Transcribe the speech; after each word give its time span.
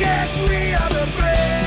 We 0.00 0.72
are 0.72 0.88
the 0.88 1.06
prey. 1.12 1.60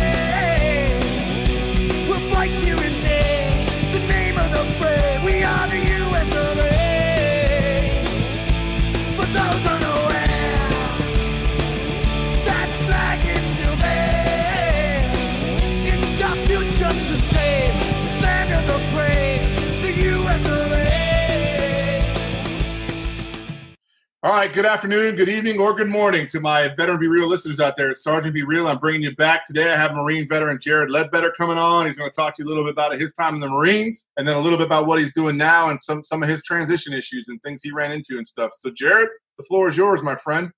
All 24.33 24.39
right, 24.39 24.51
good 24.51 24.65
afternoon, 24.65 25.15
good 25.15 25.29
evening, 25.29 25.61
or 25.61 25.75
good 25.75 25.89
morning 25.89 26.25
to 26.25 26.39
my 26.39 26.67
Veteran 26.69 26.99
Be 26.99 27.05
Real 27.05 27.27
listeners 27.27 27.59
out 27.59 27.77
there. 27.77 27.91
It's 27.91 28.03
Sergeant 28.03 28.33
Be 28.33 28.41
Real. 28.41 28.67
I'm 28.67 28.79
bringing 28.79 29.03
you 29.03 29.15
back 29.15 29.45
today. 29.45 29.71
I 29.71 29.75
have 29.75 29.93
Marine 29.93 30.27
veteran 30.27 30.57
Jared 30.59 30.89
Ledbetter 30.89 31.31
coming 31.37 31.59
on. 31.59 31.85
He's 31.85 31.99
going 31.99 32.09
to 32.09 32.15
talk 32.15 32.35
to 32.37 32.41
you 32.41 32.47
a 32.47 32.49
little 32.49 32.63
bit 32.63 32.71
about 32.71 32.99
his 32.99 33.13
time 33.13 33.35
in 33.35 33.41
the 33.41 33.47
Marines 33.47 34.07
and 34.17 34.27
then 34.27 34.35
a 34.35 34.39
little 34.39 34.57
bit 34.57 34.65
about 34.65 34.87
what 34.87 34.97
he's 34.97 35.13
doing 35.13 35.37
now 35.37 35.69
and 35.69 35.79
some, 35.79 36.03
some 36.03 36.23
of 36.23 36.29
his 36.29 36.41
transition 36.41 36.93
issues 36.93 37.25
and 37.27 37.39
things 37.43 37.61
he 37.61 37.69
ran 37.69 37.91
into 37.91 38.17
and 38.17 38.27
stuff. 38.27 38.49
So, 38.57 38.71
Jared, 38.71 39.09
the 39.37 39.43
floor 39.43 39.69
is 39.69 39.77
yours, 39.77 40.01
my 40.01 40.15
friend. 40.15 40.49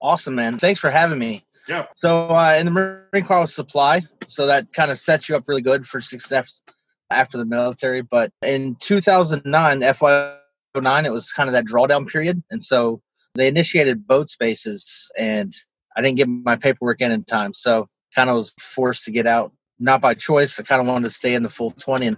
Awesome, 0.00 0.34
man. 0.34 0.56
Thanks 0.56 0.80
for 0.80 0.88
having 0.88 1.18
me. 1.18 1.44
Yeah. 1.68 1.88
So, 1.96 2.28
uh, 2.30 2.56
in 2.58 2.64
the 2.64 2.72
Marine 3.12 3.26
Corps 3.26 3.40
was 3.40 3.54
supply, 3.54 4.00
so 4.28 4.46
that 4.46 4.72
kind 4.72 4.90
of 4.90 4.98
sets 4.98 5.28
you 5.28 5.36
up 5.36 5.44
really 5.46 5.60
good 5.60 5.86
for 5.86 6.00
success 6.00 6.62
after 7.10 7.36
the 7.36 7.44
military. 7.44 8.00
But 8.00 8.32
in 8.40 8.76
2009, 8.76 9.80
FY09, 9.80 11.04
it 11.04 11.12
was 11.12 11.32
kind 11.32 11.50
of 11.50 11.52
that 11.52 11.66
drawdown 11.66 12.08
period, 12.08 12.42
and 12.50 12.62
so 12.62 13.02
they 13.34 13.48
initiated 13.48 14.06
boat 14.06 14.28
spaces, 14.28 15.10
and 15.16 15.54
I 15.96 16.02
didn't 16.02 16.16
get 16.16 16.28
my 16.28 16.56
paperwork 16.56 17.00
in 17.00 17.12
in 17.12 17.24
time, 17.24 17.54
so 17.54 17.88
kind 18.14 18.30
of 18.30 18.36
was 18.36 18.50
forced 18.58 19.04
to 19.04 19.10
get 19.10 19.26
out. 19.26 19.52
Not 19.78 20.00
by 20.00 20.14
choice. 20.14 20.58
I 20.58 20.62
kind 20.62 20.80
of 20.80 20.86
wanted 20.86 21.08
to 21.08 21.14
stay 21.14 21.34
in 21.34 21.42
the 21.42 21.48
full 21.48 21.70
20 21.70 22.08
and 22.08 22.16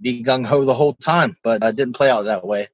be 0.00 0.24
gung 0.24 0.46
ho 0.46 0.64
the 0.64 0.74
whole 0.74 0.94
time, 0.94 1.36
but 1.42 1.62
it 1.62 1.76
didn't 1.76 1.94
play 1.94 2.10
out 2.10 2.22
that 2.22 2.46
way. 2.46 2.68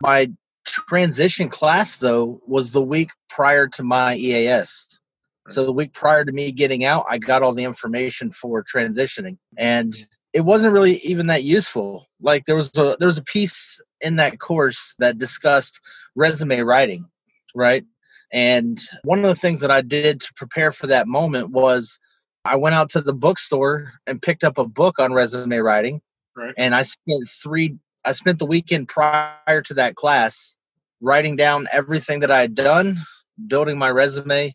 My 0.00 0.30
transition 0.64 1.48
class 1.48 1.96
though 1.96 2.40
was 2.46 2.72
the 2.72 2.82
week 2.82 3.10
prior 3.30 3.68
to 3.68 3.82
my 3.82 4.16
EAS. 4.16 5.00
So 5.48 5.64
the 5.64 5.72
week 5.72 5.94
prior 5.94 6.24
to 6.24 6.32
me 6.32 6.52
getting 6.52 6.84
out, 6.84 7.06
I 7.08 7.18
got 7.18 7.42
all 7.42 7.54
the 7.54 7.64
information 7.64 8.30
for 8.32 8.62
transitioning, 8.62 9.38
and 9.56 9.94
it 10.38 10.44
wasn't 10.44 10.72
really 10.72 10.98
even 10.98 11.26
that 11.26 11.42
useful. 11.42 12.06
Like 12.20 12.44
there 12.44 12.54
was 12.54 12.70
a 12.78 12.96
there 13.00 13.08
was 13.08 13.18
a 13.18 13.24
piece 13.24 13.80
in 14.00 14.14
that 14.16 14.38
course 14.38 14.94
that 15.00 15.18
discussed 15.18 15.80
resume 16.14 16.60
writing, 16.60 17.06
right? 17.56 17.84
And 18.32 18.80
one 19.02 19.18
of 19.18 19.24
the 19.24 19.34
things 19.34 19.60
that 19.62 19.72
I 19.72 19.80
did 19.80 20.20
to 20.20 20.32
prepare 20.36 20.70
for 20.70 20.86
that 20.86 21.08
moment 21.08 21.50
was 21.50 21.98
I 22.44 22.54
went 22.54 22.76
out 22.76 22.88
to 22.90 23.00
the 23.00 23.12
bookstore 23.12 23.94
and 24.06 24.22
picked 24.22 24.44
up 24.44 24.58
a 24.58 24.64
book 24.64 25.00
on 25.00 25.12
resume 25.12 25.58
writing, 25.58 26.00
Right. 26.36 26.54
and 26.56 26.72
I 26.72 26.82
spent 26.82 27.28
three 27.42 27.76
I 28.04 28.12
spent 28.12 28.38
the 28.38 28.46
weekend 28.46 28.86
prior 28.86 29.60
to 29.64 29.74
that 29.74 29.96
class 29.96 30.56
writing 31.00 31.34
down 31.34 31.66
everything 31.72 32.20
that 32.20 32.30
I 32.30 32.42
had 32.42 32.54
done, 32.54 32.96
building 33.48 33.76
my 33.76 33.90
resume, 33.90 34.54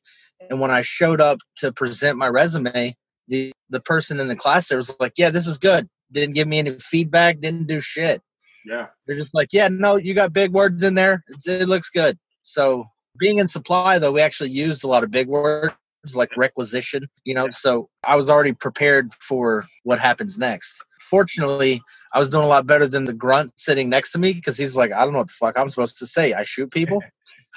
and 0.49 0.61
when 0.61 0.71
I 0.71 0.79
showed 0.81 1.19
up 1.19 1.39
to 1.57 1.73
present 1.73 2.17
my 2.17 2.29
resume, 2.29 2.95
the 3.27 3.51
the 3.73 3.81
person 3.81 4.19
in 4.19 4.27
the 4.29 4.35
class 4.35 4.69
there 4.69 4.77
was 4.77 4.95
like, 4.99 5.13
"Yeah, 5.17 5.29
this 5.29 5.47
is 5.47 5.57
good." 5.57 5.89
Didn't 6.11 6.35
give 6.35 6.47
me 6.47 6.59
any 6.59 6.77
feedback, 6.79 7.39
didn't 7.39 7.67
do 7.67 7.81
shit. 7.81 8.21
Yeah. 8.65 8.87
They're 9.05 9.17
just 9.17 9.33
like, 9.33 9.49
"Yeah, 9.51 9.67
no, 9.67 9.97
you 9.97 10.13
got 10.13 10.31
big 10.31 10.51
words 10.51 10.83
in 10.83 10.95
there. 10.95 11.23
It's, 11.27 11.47
it 11.47 11.67
looks 11.67 11.89
good." 11.89 12.17
So, 12.43 12.85
being 13.17 13.39
in 13.39 13.47
supply 13.47 13.99
though, 13.99 14.11
we 14.13 14.21
actually 14.21 14.51
used 14.51 14.83
a 14.83 14.87
lot 14.87 15.03
of 15.03 15.11
big 15.11 15.27
words 15.27 15.73
like 16.15 16.35
requisition, 16.35 17.07
you 17.23 17.33
know, 17.33 17.49
so 17.49 17.89
I 18.03 18.17
was 18.17 18.29
already 18.29 18.51
prepared 18.51 19.13
for 19.13 19.65
what 19.83 19.99
happens 19.99 20.37
next. 20.37 20.83
Fortunately, 20.99 21.81
I 22.13 22.19
was 22.19 22.29
doing 22.29 22.43
a 22.43 22.47
lot 22.47 22.67
better 22.67 22.87
than 22.87 23.05
the 23.05 23.13
grunt 23.13 23.57
sitting 23.57 23.89
next 23.89 24.11
to 24.11 24.19
me 24.19 24.33
because 24.33 24.57
he's 24.57 24.75
like, 24.75 24.91
I 24.91 25.03
don't 25.03 25.13
know 25.13 25.19
what 25.19 25.27
the 25.27 25.33
fuck 25.33 25.57
I'm 25.57 25.69
supposed 25.69 25.97
to 25.99 26.05
say. 26.05 26.33
I 26.33 26.43
shoot 26.43 26.71
people. 26.71 27.01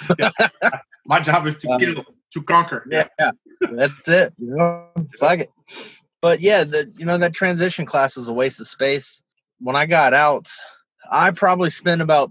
My 1.06 1.20
job 1.20 1.46
is 1.46 1.56
to 1.56 1.70
Um, 1.70 1.80
kill, 1.80 2.04
to 2.34 2.42
conquer. 2.42 2.86
Yeah, 2.90 3.08
that's 3.60 4.08
it. 4.08 4.32
You 4.38 4.56
know, 4.56 4.86
fuck 5.18 5.40
it. 5.40 5.50
But 6.22 6.40
yeah, 6.40 6.64
the 6.64 6.90
you 6.96 7.04
know 7.04 7.18
that 7.18 7.34
transition 7.34 7.86
class 7.86 8.16
was 8.16 8.28
a 8.28 8.32
waste 8.32 8.60
of 8.60 8.66
space. 8.66 9.22
When 9.58 9.76
I 9.76 9.86
got 9.86 10.14
out, 10.14 10.48
I 11.10 11.30
probably 11.30 11.70
spent 11.70 12.02
about 12.02 12.30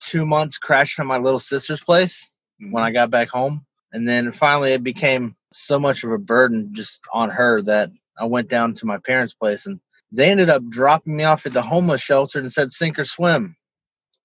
two 0.00 0.24
months 0.26 0.58
crashing 0.58 1.02
at 1.02 1.06
my 1.06 1.18
little 1.18 1.38
sister's 1.38 1.82
place 1.82 2.32
when 2.70 2.82
I 2.82 2.90
got 2.90 3.10
back 3.10 3.28
home, 3.28 3.64
and 3.92 4.08
then 4.08 4.32
finally 4.32 4.72
it 4.72 4.82
became 4.82 5.34
so 5.52 5.78
much 5.78 6.04
of 6.04 6.12
a 6.12 6.18
burden 6.18 6.70
just 6.72 7.00
on 7.12 7.30
her 7.30 7.60
that 7.62 7.90
I 8.18 8.26
went 8.26 8.48
down 8.48 8.74
to 8.74 8.86
my 8.86 8.98
parents' 8.98 9.34
place, 9.34 9.66
and 9.66 9.80
they 10.12 10.30
ended 10.30 10.50
up 10.50 10.66
dropping 10.68 11.16
me 11.16 11.24
off 11.24 11.46
at 11.46 11.52
the 11.52 11.62
homeless 11.62 12.02
shelter 12.02 12.38
and 12.38 12.52
said 12.52 12.72
sink 12.72 12.98
or 12.98 13.04
swim. 13.04 13.56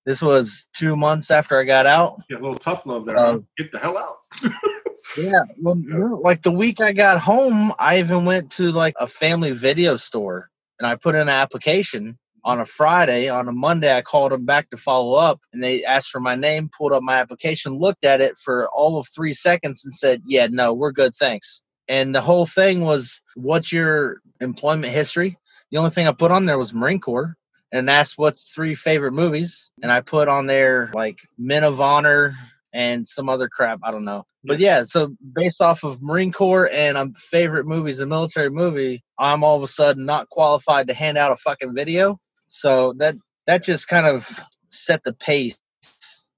This 0.06 0.22
was 0.22 0.68
two 0.75 0.96
months 0.96 1.31
after 1.31 1.59
I 1.59 1.64
got 1.64 1.88
out. 1.88 2.18
Yeah, 2.30 2.38
a 2.38 2.40
little 2.40 2.56
tough 2.56 2.85
love 2.85 3.06
there. 3.06 3.18
Uh. 3.18 3.40
Get 3.58 3.72
the 3.72 3.80
hell 3.80 3.97
out. 3.97 4.18
Yeah, 5.16 5.44
well, 5.62 5.76
no, 5.76 6.22
like 6.24 6.42
the 6.42 6.52
week 6.52 6.82
I 6.82 6.94
got 6.94 7.20
home, 7.20 7.74
I 7.80 8.00
even 8.00 8.26
went 8.26 8.52
to 8.54 8.72
like 8.72 8.96
a 9.00 9.08
family 9.08 9.52
video 9.52 9.98
store 9.98 10.50
and 10.80 10.88
I 10.88 10.96
put 10.96 11.16
in 11.16 11.22
an 11.22 11.30
application 11.30 12.18
on 12.46 12.62
a 12.62 12.66
Friday. 12.66 13.30
On 13.30 13.48
a 13.48 13.52
Monday, 13.52 13.96
I 13.96 14.02
called 14.02 14.32
them 14.32 14.46
back 14.46 14.72
to 14.72 14.78
follow 14.78 15.16
up 15.20 15.40
and 15.54 15.64
they 15.64 15.86
asked 15.86 16.10
for 16.10 16.20
my 16.22 16.36
name, 16.36 16.70
pulled 16.76 16.94
up 16.94 17.04
my 17.04 17.18
application, 17.20 17.74
looked 17.78 18.06
at 18.06 18.22
it 18.22 18.38
for 18.44 18.70
all 18.74 18.98
of 18.98 19.08
three 19.16 19.34
seconds 19.34 19.86
and 19.86 19.94
said, 19.94 20.24
Yeah, 20.26 20.48
no, 20.50 20.74
we're 20.74 20.94
good, 20.94 21.14
thanks. 21.16 21.62
And 21.90 22.16
the 22.16 22.22
whole 22.22 22.48
thing 22.48 22.82
was, 22.82 23.22
What's 23.36 23.72
your 23.72 24.22
employment 24.42 24.94
history? 24.94 25.38
The 25.72 25.78
only 25.78 25.92
thing 25.92 26.08
I 26.08 26.14
put 26.14 26.32
on 26.32 26.48
there 26.48 26.58
was 26.60 26.74
Marine 26.74 27.02
Corps 27.02 27.36
and 27.72 27.90
asked 27.90 28.18
what's 28.18 28.54
three 28.54 28.76
favorite 28.76 29.14
movies. 29.14 29.70
And 29.84 29.92
I 29.92 30.02
put 30.02 30.28
on 30.30 30.48
there 30.48 30.92
like 30.96 31.20
Men 31.38 31.66
of 31.66 31.82
Honor 31.82 32.36
and 32.75 33.08
some 33.08 33.30
other 33.30 33.47
crap. 33.47 33.80
I 33.84 33.91
don't 33.91 34.03
know. 34.03 34.25
But 34.44 34.59
yeah, 34.59 34.84
so 34.84 35.16
based 35.34 35.62
off 35.62 35.86
of 35.86 36.02
Marine 36.02 36.34
Corps 36.34 36.69
and 36.69 36.97
um, 36.97 37.13
favorite 37.13 37.66
movies, 37.66 38.02
a 38.02 38.06
military 38.06 38.50
movie, 38.50 39.02
I'm 39.18 39.46
all 39.46 39.56
of 39.56 39.63
a 39.63 39.68
sudden 39.68 40.06
not 40.06 40.30
qualified 40.30 40.88
to 40.88 40.94
hand 40.94 41.18
out 41.18 41.31
a 41.31 41.38
fucking 41.38 41.74
video. 41.74 42.19
So 42.47 42.94
that 42.97 43.16
that 43.47 43.64
just 43.64 43.88
kind 43.88 44.06
of 44.06 44.30
set 44.68 45.06
the 45.06 45.14
pace, 45.14 45.58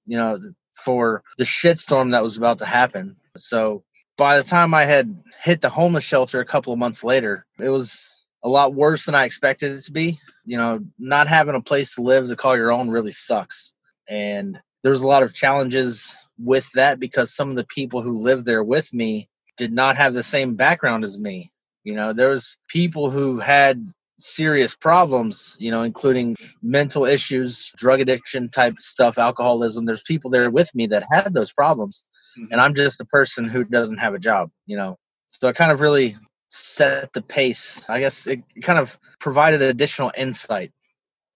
you 0.06 0.16
know, 0.16 0.40
for 0.76 1.24
the 1.40 1.44
shitstorm 1.44 2.12
that 2.12 2.22
was 2.22 2.38
about 2.38 2.60
to 2.60 2.66
happen. 2.66 3.16
So 3.36 3.84
by 4.16 4.38
the 4.38 4.44
time 4.44 4.76
I 4.76 4.86
had 4.86 5.20
hit 5.44 5.62
the 5.62 5.70
homeless 5.70 6.04
shelter 6.04 6.40
a 6.40 6.46
couple 6.46 6.72
of 6.72 6.78
months 6.78 7.04
later, 7.04 7.48
it 7.60 7.70
was 7.70 8.24
a 8.44 8.50
lot 8.50 8.76
worse 8.76 9.08
than 9.08 9.16
I 9.16 9.26
expected 9.26 9.72
it 9.72 9.86
to 9.86 9.92
be. 9.92 10.20
You 10.46 10.58
know, 10.58 10.82
not 11.00 11.28
having 11.28 11.56
a 11.56 11.62
place 11.62 11.96
to 11.96 12.04
live 12.04 12.28
to 12.28 12.36
call 12.36 12.56
your 12.56 12.72
own 12.72 12.92
really 12.92 13.12
sucks. 13.12 13.74
And 14.08 14.62
there's 14.84 15.02
a 15.02 15.08
lot 15.08 15.24
of 15.24 15.34
challenges 15.34 16.16
with 16.38 16.70
that 16.74 17.00
because 17.00 17.34
some 17.34 17.50
of 17.50 17.56
the 17.56 17.66
people 17.66 18.02
who 18.02 18.18
lived 18.18 18.46
there 18.46 18.64
with 18.64 18.94
me 18.94 19.30
did 19.58 19.74
not 19.74 19.98
have 19.98 20.14
the 20.14 20.24
same 20.24 20.56
background 20.56 21.04
as 21.04 21.20
me. 21.20 21.52
You 21.84 21.96
know, 21.96 22.14
there 22.14 22.30
was 22.30 22.58
people 22.68 23.10
who 23.10 23.40
had 23.40 23.82
serious 24.20 24.76
problems, 24.76 25.56
you 25.60 25.72
know, 25.72 25.84
including 25.84 26.36
mental 26.62 27.06
issues, 27.06 27.72
drug 27.78 28.02
addiction 28.02 28.50
type 28.50 28.76
stuff, 28.80 29.18
alcoholism. 29.18 29.86
There's 29.86 30.04
people 30.04 30.30
there 30.30 30.50
with 30.50 30.74
me 30.76 30.88
that 30.88 31.06
had 31.10 31.34
those 31.34 31.54
problems. 31.54 32.06
Mm-hmm. 32.38 32.52
And 32.52 32.62
I'm 32.62 32.76
just 32.76 33.00
a 33.00 33.06
person 33.06 33.46
who 33.46 33.64
doesn't 33.64 33.98
have 33.98 34.14
a 34.14 34.20
job, 34.20 34.50
you 34.66 34.78
know. 34.78 34.98
So 35.28 35.48
it 35.50 35.56
kind 35.56 35.72
of 35.72 35.82
really 35.82 36.16
set 36.50 37.12
the 37.14 37.22
pace. 37.22 37.88
I 37.90 38.00
guess 38.00 38.28
it 38.28 38.42
kind 38.62 38.80
of 38.80 39.00
provided 39.20 39.62
additional 39.62 40.12
insight 40.16 40.72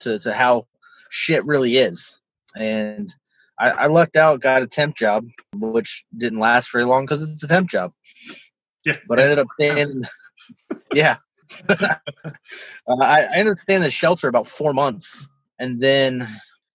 to, 0.02 0.20
to 0.20 0.34
how 0.34 0.68
shit 1.10 1.46
really 1.46 1.78
is. 1.78 2.20
And 2.56 3.14
I, 3.60 3.70
I 3.72 3.88
lucked 3.88 4.16
out, 4.16 4.42
got 4.42 4.62
a 4.62 4.68
temp 4.68 4.96
job, 4.96 5.28
which 5.56 6.04
didn't 6.18 6.40
last 6.40 6.72
very 6.72 6.86
long 6.86 7.06
because 7.06 7.22
it's 7.24 7.44
a 7.44 7.48
temp 7.48 7.70
job. 7.70 7.94
Yeah. 8.86 8.94
But 9.08 9.20
I 9.20 9.24
ended 9.24 9.40
up 9.40 9.50
staying. 9.50 10.04
yeah. 10.94 11.18
uh, 11.70 11.96
I, 12.90 13.22
I 13.22 13.36
ended 13.36 13.54
up 13.54 13.58
staying 13.58 13.78
in 13.78 13.84
the 13.84 13.92
shelter 13.92 14.28
about 14.28 14.48
four 14.48 14.74
months, 14.74 15.28
and 15.60 15.80
then 15.80 16.28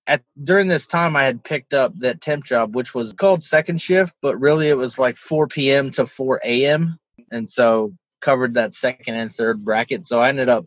at 0.07 0.23
during 0.43 0.69
this 0.69 0.87
time, 0.87 1.17
I 1.17 1.25
had 1.25 1.43
picked 1.43 1.75
up 1.75 1.93
that 1.99 2.21
temp 2.21 2.45
job, 2.45 2.77
which 2.77 2.95
was 2.95 3.13
called 3.13 3.43
second 3.43 3.81
shift, 3.81 4.15
but 4.23 4.39
really 4.39 4.69
it 4.69 4.77
was 4.77 4.99
like 4.99 5.17
4 5.17 5.49
p.m. 5.49 5.91
to 5.93 6.07
4 6.07 6.41
a.m. 6.45 6.97
and 7.33 7.49
so 7.49 7.93
covered 8.21 8.55
that 8.55 8.73
second 8.73 9.15
and 9.15 9.35
third 9.35 9.65
bracket. 9.65 10.07
So 10.07 10.21
I 10.21 10.29
ended 10.29 10.49
up 10.49 10.67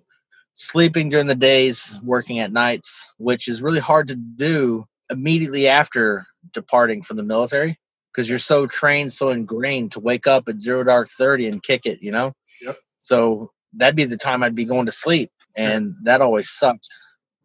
sleeping 0.54 1.10
during 1.10 1.28
the 1.28 1.36
days, 1.36 1.96
working 2.04 2.40
at 2.40 2.52
nights, 2.52 3.12
which 3.18 3.48
is 3.48 3.62
really 3.62 3.80
hard 3.80 4.10
to 4.10 4.16
do 4.16 4.86
immediately 5.10 5.68
after 5.68 6.26
departing 6.54 7.02
from 7.02 7.18
the 7.18 7.24
military 7.24 7.80
because 8.14 8.30
you're 8.30 8.40
so 8.40 8.68
trained, 8.68 9.14
so 9.14 9.30
ingrained 9.30 9.92
to 9.94 10.00
wake 10.00 10.28
up 10.28 10.48
at 10.48 10.60
zero 10.60 10.84
dark 10.84 11.10
thirty 11.10 11.48
and 11.48 11.62
kick 11.64 11.86
it, 11.86 12.02
you 12.02 12.12
know. 12.12 12.34
Yep. 12.62 12.76
So 13.00 13.52
that'd 13.74 13.96
be 13.96 14.06
the 14.06 14.18
time 14.18 14.44
I'd 14.44 14.56
be 14.56 14.66
going 14.66 14.86
to 14.88 14.92
sleep, 14.92 15.32
and 15.56 15.96
that 16.04 16.22
always 16.22 16.50
sucked. 16.50 16.88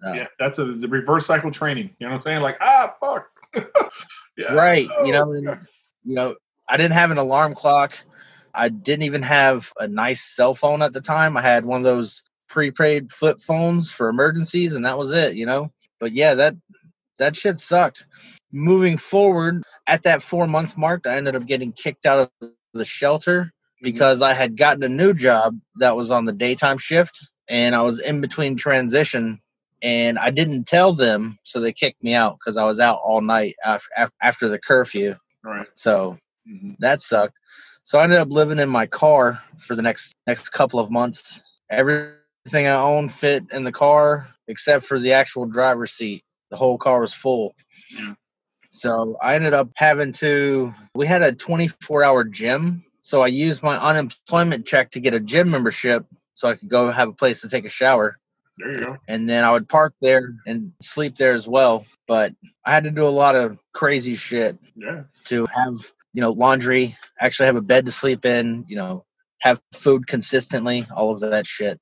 Uh, 0.05 0.13
Yeah, 0.13 0.27
that's 0.39 0.59
a 0.59 0.65
the 0.65 0.89
reverse 0.89 1.27
cycle 1.27 1.51
training. 1.51 1.91
You 1.99 2.07
know 2.07 2.15
what 2.15 2.27
I'm 2.27 2.33
saying? 2.33 2.43
Like, 2.43 2.59
ah, 2.61 2.95
fuck. 3.01 3.29
yeah. 4.37 4.55
Right. 4.55 4.89
Oh, 4.99 5.05
You 5.05 5.13
know, 5.13 5.33
and, 5.33 5.47
you 6.05 6.15
know, 6.15 6.35
I 6.69 6.77
didn't 6.77 6.93
have 6.93 7.11
an 7.11 7.19
alarm 7.19 7.55
clock. 7.55 7.97
I 8.53 8.69
didn't 8.69 9.05
even 9.05 9.23
have 9.23 9.73
a 9.79 9.89
nice 9.89 10.23
cell 10.23 10.55
phone 10.55 10.83
at 10.83 10.93
the 10.93 11.01
time. 11.01 11.37
I 11.37 11.43
had 11.43 11.67
one 11.67 11.81
of 11.81 11.85
those 11.85 12.23
prepaid 12.49 13.11
flip 13.13 13.41
phones 13.41 13.91
for 13.91 14.09
emergencies, 14.09 14.75
and 14.75 14.85
that 14.87 14.99
was 14.99 15.13
it. 15.13 15.35
You 15.35 15.47
know. 15.47 15.73
But 16.01 16.13
yeah, 16.13 16.35
that 16.35 16.55
that 17.19 17.37
shit 17.37 17.61
sucked. 17.61 18.07
Moving 18.53 18.99
forward, 18.99 19.63
at 19.87 20.03
that 20.05 20.23
four 20.23 20.47
month 20.47 20.77
mark, 20.77 21.07
I 21.07 21.17
ended 21.17 21.37
up 21.37 21.47
getting 21.47 21.73
kicked 21.73 22.07
out 22.07 22.31
of 22.41 22.51
the 22.75 22.85
shelter 22.85 23.53
because 23.83 24.23
I 24.23 24.33
had 24.35 24.57
gotten 24.57 24.83
a 24.85 24.89
new 24.89 25.15
job 25.15 25.59
that 25.77 25.97
was 25.97 26.11
on 26.11 26.25
the 26.25 26.33
daytime 26.33 26.79
shift, 26.79 27.19
and 27.49 27.75
I 27.75 27.83
was 27.83 28.01
in 28.01 28.21
between 28.21 28.57
transition 28.57 29.41
and 29.83 30.19
I 30.19 30.31
didn't 30.31 30.65
tell 30.67 30.95
them, 30.95 31.39
so 31.45 31.61
they 31.61 31.73
kicked 31.73 32.03
me 32.03 32.15
out 32.15 32.39
because 32.39 32.57
I 32.57 32.65
was 32.65 32.81
out 32.81 33.01
all 33.05 33.21
night 33.21 33.55
after 33.65 33.91
after 34.23 34.49
the 34.49 34.59
curfew. 34.59 35.15
Right. 35.45 35.67
So 35.75 36.17
Mhm. 36.49 36.77
that 36.81 37.01
sucked. 37.03 37.37
So 37.85 37.99
I 37.99 38.05
ended 38.05 38.19
up 38.19 38.31
living 38.31 38.59
in 38.59 38.69
my 38.69 38.87
car 38.87 39.43
for 39.59 39.75
the 39.75 39.83
next 39.83 40.15
next 40.27 40.51
couple 40.51 40.81
of 40.81 40.91
months. 40.91 41.43
Everything 41.71 42.67
I 42.67 42.77
owned 42.81 43.13
fit 43.13 43.45
in 43.53 43.65
the 43.65 43.73
car 43.73 44.29
except 44.49 44.85
for 44.87 44.99
the 44.99 45.13
actual 45.13 45.47
driver's 45.47 45.93
seat. 45.93 46.23
The 46.55 46.59
whole 46.59 46.79
car 46.79 47.01
was 47.01 47.13
full. 47.13 47.57
Yeah. 47.99 48.15
So 48.71 49.17
I 49.21 49.35
ended 49.35 49.55
up 49.55 49.71
having 49.75 50.13
to. 50.15 50.73
We 50.95 51.05
had 51.05 51.21
a 51.23 51.33
24 51.35 52.05
hour 52.05 52.23
gym, 52.23 52.85
so 53.03 53.23
I 53.23 53.27
used 53.27 53.61
my 53.65 53.77
unemployment 53.77 54.65
check 54.65 54.93
to 54.93 55.01
get 55.01 55.15
a 55.15 55.19
gym 55.21 55.51
membership 55.51 56.07
so 56.35 56.47
I 56.49 56.55
could 56.55 56.69
go 56.69 56.93
have 56.93 57.09
a 57.09 57.13
place 57.13 57.41
to 57.41 57.49
take 57.49 57.65
a 57.65 57.69
shower 57.69 58.21
There 58.59 58.71
you 58.73 58.79
go. 58.79 58.97
and 59.09 59.29
then 59.29 59.43
I 59.43 59.51
would 59.51 59.69
park 59.69 59.95
there 60.01 60.37
and 60.47 60.73
sleep 60.81 61.17
there 61.17 61.33
as 61.35 61.49
well. 61.49 61.87
But 62.07 62.35
I 62.65 62.73
had 62.73 62.85
to 62.85 62.93
do 62.93 63.05
a 63.05 63.09
lot 63.25 63.35
of 63.35 63.59
crazy 63.73 64.15
shit 64.15 64.57
Yeah. 64.77 65.03
to 65.25 65.47
have, 65.53 65.75
you 66.13 66.21
know, 66.21 66.31
laundry, 66.31 66.97
actually 67.19 67.47
have 67.47 67.57
a 67.57 67.63
bed 67.63 67.87
to 67.87 67.91
sleep 67.93 68.25
in, 68.25 68.65
you 68.69 68.77
know, 68.77 69.05
have 69.41 69.61
food 69.73 70.07
consistently, 70.07 70.87
all 70.95 71.11
of 71.11 71.19
that 71.19 71.49
shit. 71.49 71.81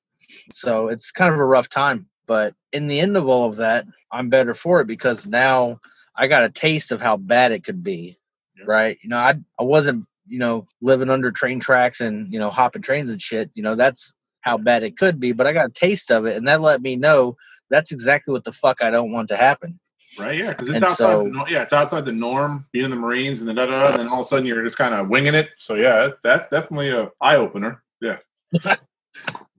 So 0.55 0.87
it's 0.87 1.11
kind 1.11 1.31
of 1.31 1.39
a 1.39 1.45
rough 1.45 1.69
time. 1.69 2.07
But 2.25 2.55
in 2.71 2.87
the 2.87 2.99
end 2.99 3.17
of 3.17 3.27
all 3.27 3.45
of 3.49 3.57
that, 3.57 3.85
I'm 4.11 4.29
better 4.29 4.53
for 4.53 4.81
it 4.81 4.87
because 4.87 5.27
now 5.27 5.79
I 6.15 6.27
got 6.27 6.43
a 6.43 6.49
taste 6.49 6.91
of 6.91 7.01
how 7.01 7.17
bad 7.17 7.51
it 7.51 7.63
could 7.63 7.83
be. 7.83 8.17
Yeah. 8.57 8.65
Right. 8.67 8.97
You 9.01 9.09
know, 9.09 9.17
I 9.17 9.33
I 9.59 9.63
wasn't, 9.63 10.05
you 10.27 10.39
know, 10.39 10.67
living 10.81 11.09
under 11.09 11.31
train 11.31 11.59
tracks 11.59 11.99
and, 12.01 12.31
you 12.31 12.39
know, 12.39 12.49
hopping 12.49 12.81
trains 12.81 13.09
and 13.09 13.21
shit. 13.21 13.49
You 13.55 13.63
know, 13.63 13.75
that's 13.75 14.13
how 14.41 14.57
bad 14.57 14.83
it 14.83 14.97
could 14.97 15.19
be, 15.19 15.31
but 15.31 15.47
I 15.47 15.53
got 15.53 15.69
a 15.69 15.73
taste 15.73 16.11
of 16.11 16.25
it 16.25 16.37
and 16.37 16.47
that 16.47 16.61
let 16.61 16.81
me 16.81 16.95
know 16.95 17.35
that's 17.69 17.91
exactly 17.91 18.31
what 18.31 18.43
the 18.43 18.51
fuck 18.51 18.81
I 18.83 18.89
don't 18.91 19.11
want 19.11 19.29
to 19.29 19.35
happen. 19.37 19.79
Right. 20.19 20.37
Yeah. 20.37 20.49
Because 20.49 20.67
it's 20.67 20.75
And 20.75 20.83
outside. 20.85 20.95
so- 20.97 21.23
the, 21.23 21.45
yeah, 21.49 21.63
it's 21.63 21.73
outside 21.73 22.05
the 22.05 22.11
norm. 22.11 22.65
Being 22.71 22.85
in 22.85 22.91
the 22.91 22.97
Marines 22.97 23.41
and 23.41 23.47
then 23.49 23.55
da 23.55 23.65
da, 23.65 23.87
and 23.89 23.95
then 23.99 24.07
all 24.07 24.19
of 24.21 24.25
a 24.25 24.29
sudden 24.29 24.45
you're 24.45 24.63
just 24.63 24.77
kind 24.77 24.93
of 24.93 25.09
winging 25.09 25.33
it. 25.33 25.49
So 25.57 25.75
yeah, 25.75 26.09
that's 26.23 26.47
definitely 26.49 26.89
a 26.89 27.09
eye 27.19 27.35
opener. 27.37 27.83
Yeah. 28.01 28.17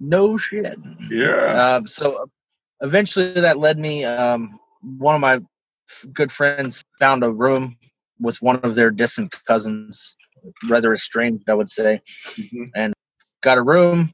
No 0.01 0.37
shit. 0.37 0.77
Yeah. 1.11 1.77
Um, 1.77 1.87
so 1.87 2.27
eventually 2.85 3.33
that 3.33 3.59
led 3.59 3.79
me, 3.79 4.05
um, 4.05 4.61
one 4.99 5.17
of 5.17 5.21
my 5.21 5.41
good 6.13 6.31
friends 6.31 6.85
found 6.99 7.25
a 7.25 7.33
room 7.33 7.77
with 8.21 8.41
one 8.41 8.57
of 8.57 8.75
their 8.75 8.91
distant 8.91 9.35
cousins, 9.47 10.17
rather 10.69 10.93
estranged, 10.93 11.49
I 11.49 11.55
would 11.55 11.71
say. 11.71 12.01
Mhm. 12.37 12.93
Got 13.43 13.59
a 13.59 13.63
room. 13.63 14.13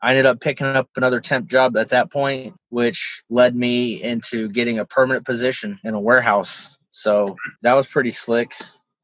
I 0.00 0.10
ended 0.10 0.26
up 0.26 0.40
picking 0.40 0.66
up 0.66 0.88
another 0.96 1.20
temp 1.20 1.48
job 1.48 1.76
at 1.76 1.88
that 1.88 2.12
point, 2.12 2.54
which 2.68 3.22
led 3.30 3.56
me 3.56 4.02
into 4.02 4.48
getting 4.50 4.78
a 4.78 4.84
permanent 4.84 5.24
position 5.24 5.78
in 5.82 5.94
a 5.94 6.00
warehouse. 6.00 6.78
So 6.90 7.36
that 7.62 7.74
was 7.74 7.86
pretty 7.86 8.10
slick. 8.10 8.52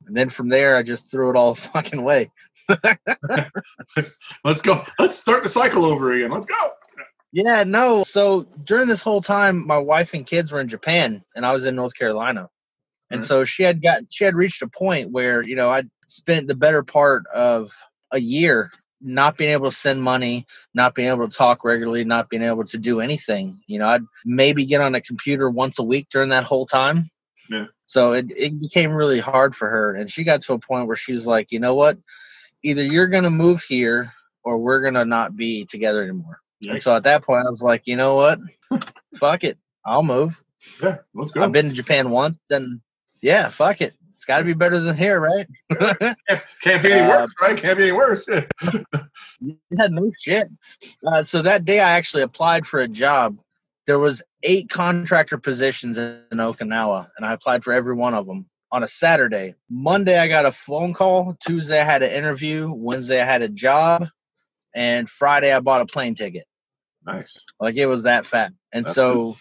And 0.06 0.16
then 0.16 0.28
from 0.28 0.48
there, 0.48 0.76
I 0.76 0.82
just 0.82 1.10
threw 1.10 1.30
it 1.30 1.36
all 1.36 1.54
fucking 1.74 2.00
away. 2.00 2.30
Let's 4.44 4.62
go. 4.62 4.84
Let's 4.98 5.18
start 5.18 5.42
the 5.42 5.48
cycle 5.48 5.84
over 5.84 6.12
again. 6.12 6.30
Let's 6.30 6.46
go. 6.46 6.72
Yeah, 7.32 7.64
no. 7.64 8.04
So 8.04 8.44
during 8.64 8.88
this 8.88 9.02
whole 9.02 9.20
time, 9.20 9.66
my 9.66 9.78
wife 9.78 10.14
and 10.14 10.26
kids 10.26 10.50
were 10.52 10.60
in 10.60 10.68
Japan, 10.68 11.22
and 11.36 11.46
I 11.46 11.52
was 11.52 11.64
in 11.64 11.76
North 11.76 11.94
Carolina, 11.94 12.48
and 13.10 13.20
Right. 13.20 13.24
so 13.24 13.44
she 13.44 13.62
had 13.62 13.82
got 13.82 14.02
she 14.10 14.24
had 14.24 14.34
reached 14.34 14.62
a 14.62 14.68
point 14.68 15.10
where 15.12 15.42
you 15.42 15.56
know 15.56 15.70
I'd 15.70 15.88
spent 16.08 16.48
the 16.48 16.56
better 16.56 16.82
part 16.82 17.26
of 17.34 17.72
a 18.12 18.18
year 18.20 18.72
not 19.00 19.36
being 19.38 19.52
able 19.52 19.70
to 19.70 19.76
send 19.76 20.02
money, 20.02 20.46
not 20.74 20.94
being 20.94 21.08
able 21.08 21.28
to 21.28 21.36
talk 21.36 21.64
regularly, 21.64 22.04
not 22.04 22.28
being 22.30 22.42
able 22.42 22.64
to 22.64 22.78
do 22.78 23.00
anything. 23.00 23.60
You 23.66 23.78
know, 23.78 23.88
I'd 23.88 24.02
maybe 24.24 24.66
get 24.66 24.80
on 24.82 24.94
a 24.94 25.00
computer 25.00 25.48
once 25.50 25.78
a 25.78 25.84
week 25.84 26.08
during 26.10 26.30
that 26.30 26.44
whole 26.44 26.66
time. 26.66 27.10
Yeah. 27.50 27.66
So 27.86 28.12
it 28.12 28.26
it 28.36 28.60
became 28.60 28.92
really 28.92 29.20
hard 29.20 29.54
for 29.56 29.68
her, 29.70 29.94
and 29.94 30.10
she 30.10 30.24
got 30.24 30.42
to 30.42 30.54
a 30.54 30.58
point 30.58 30.86
where 30.88 30.96
she 30.96 31.12
was 31.12 31.26
like, 31.26 31.52
you 31.52 31.60
know 31.60 31.74
what, 31.74 31.98
either 32.62 32.82
you're 32.84 33.08
gonna 33.08 33.30
move 33.30 33.62
here 33.62 34.12
or 34.44 34.58
we're 34.58 34.80
gonna 34.82 35.04
not 35.04 35.36
be 35.36 35.64
together 35.66 36.02
anymore. 36.02 36.40
And 36.68 36.80
so 36.80 36.94
at 36.94 37.04
that 37.04 37.22
point, 37.24 37.46
I 37.46 37.50
was 37.50 37.62
like, 37.62 37.82
you 37.86 37.96
know 37.96 38.16
what? 38.16 38.38
fuck 39.16 39.44
it. 39.44 39.58
I'll 39.84 40.02
move. 40.02 40.42
Yeah. 40.82 40.98
Let's 41.14 41.30
go. 41.30 41.42
I've 41.42 41.52
been 41.52 41.68
to 41.70 41.74
Japan 41.74 42.10
once, 42.10 42.38
then 42.48 42.82
yeah, 43.22 43.48
fuck 43.48 43.80
it. 43.80 43.94
It's 44.14 44.26
got 44.26 44.38
to 44.40 44.44
be 44.44 44.52
better 44.52 44.78
than 44.78 44.96
here, 44.96 45.18
right? 45.18 45.46
Can't 46.62 46.82
be 46.82 46.92
any 46.92 47.00
Uh, 47.00 47.08
worse, 47.08 47.32
right? 47.40 47.56
Can't 47.56 47.78
be 47.78 47.84
any 47.84 47.92
worse. 47.92 48.24
Yeah. 48.28 48.42
yeah, 49.40 49.86
no 49.88 50.12
shit. 50.20 50.48
Uh, 51.06 51.22
so 51.22 51.40
that 51.40 51.64
day, 51.64 51.80
I 51.80 51.92
actually 51.92 52.22
applied 52.22 52.66
for 52.66 52.80
a 52.80 52.88
job. 52.88 53.40
There 53.86 53.98
was 53.98 54.22
eight 54.42 54.68
contractor 54.68 55.38
positions 55.38 55.96
in 55.96 56.22
Okinawa, 56.32 57.08
and 57.16 57.24
I 57.24 57.32
applied 57.32 57.64
for 57.64 57.72
every 57.72 57.94
one 57.94 58.12
of 58.12 58.26
them 58.26 58.44
on 58.70 58.82
a 58.82 58.88
Saturday. 58.88 59.54
Monday, 59.70 60.18
I 60.18 60.28
got 60.28 60.44
a 60.44 60.52
phone 60.52 60.92
call. 60.92 61.34
Tuesday, 61.40 61.80
I 61.80 61.84
had 61.84 62.02
an 62.02 62.12
interview. 62.12 62.70
Wednesday, 62.70 63.22
I 63.22 63.24
had 63.24 63.40
a 63.40 63.48
job, 63.48 64.06
and 64.74 65.08
Friday, 65.08 65.50
I 65.50 65.60
bought 65.60 65.80
a 65.80 65.86
plane 65.86 66.14
ticket. 66.14 66.44
Nice. 67.06 67.38
Like 67.58 67.76
it 67.76 67.86
was 67.86 68.02
that 68.04 68.26
fat. 68.26 68.52
And 68.72 68.84
That's 68.84 68.94
so 68.94 69.36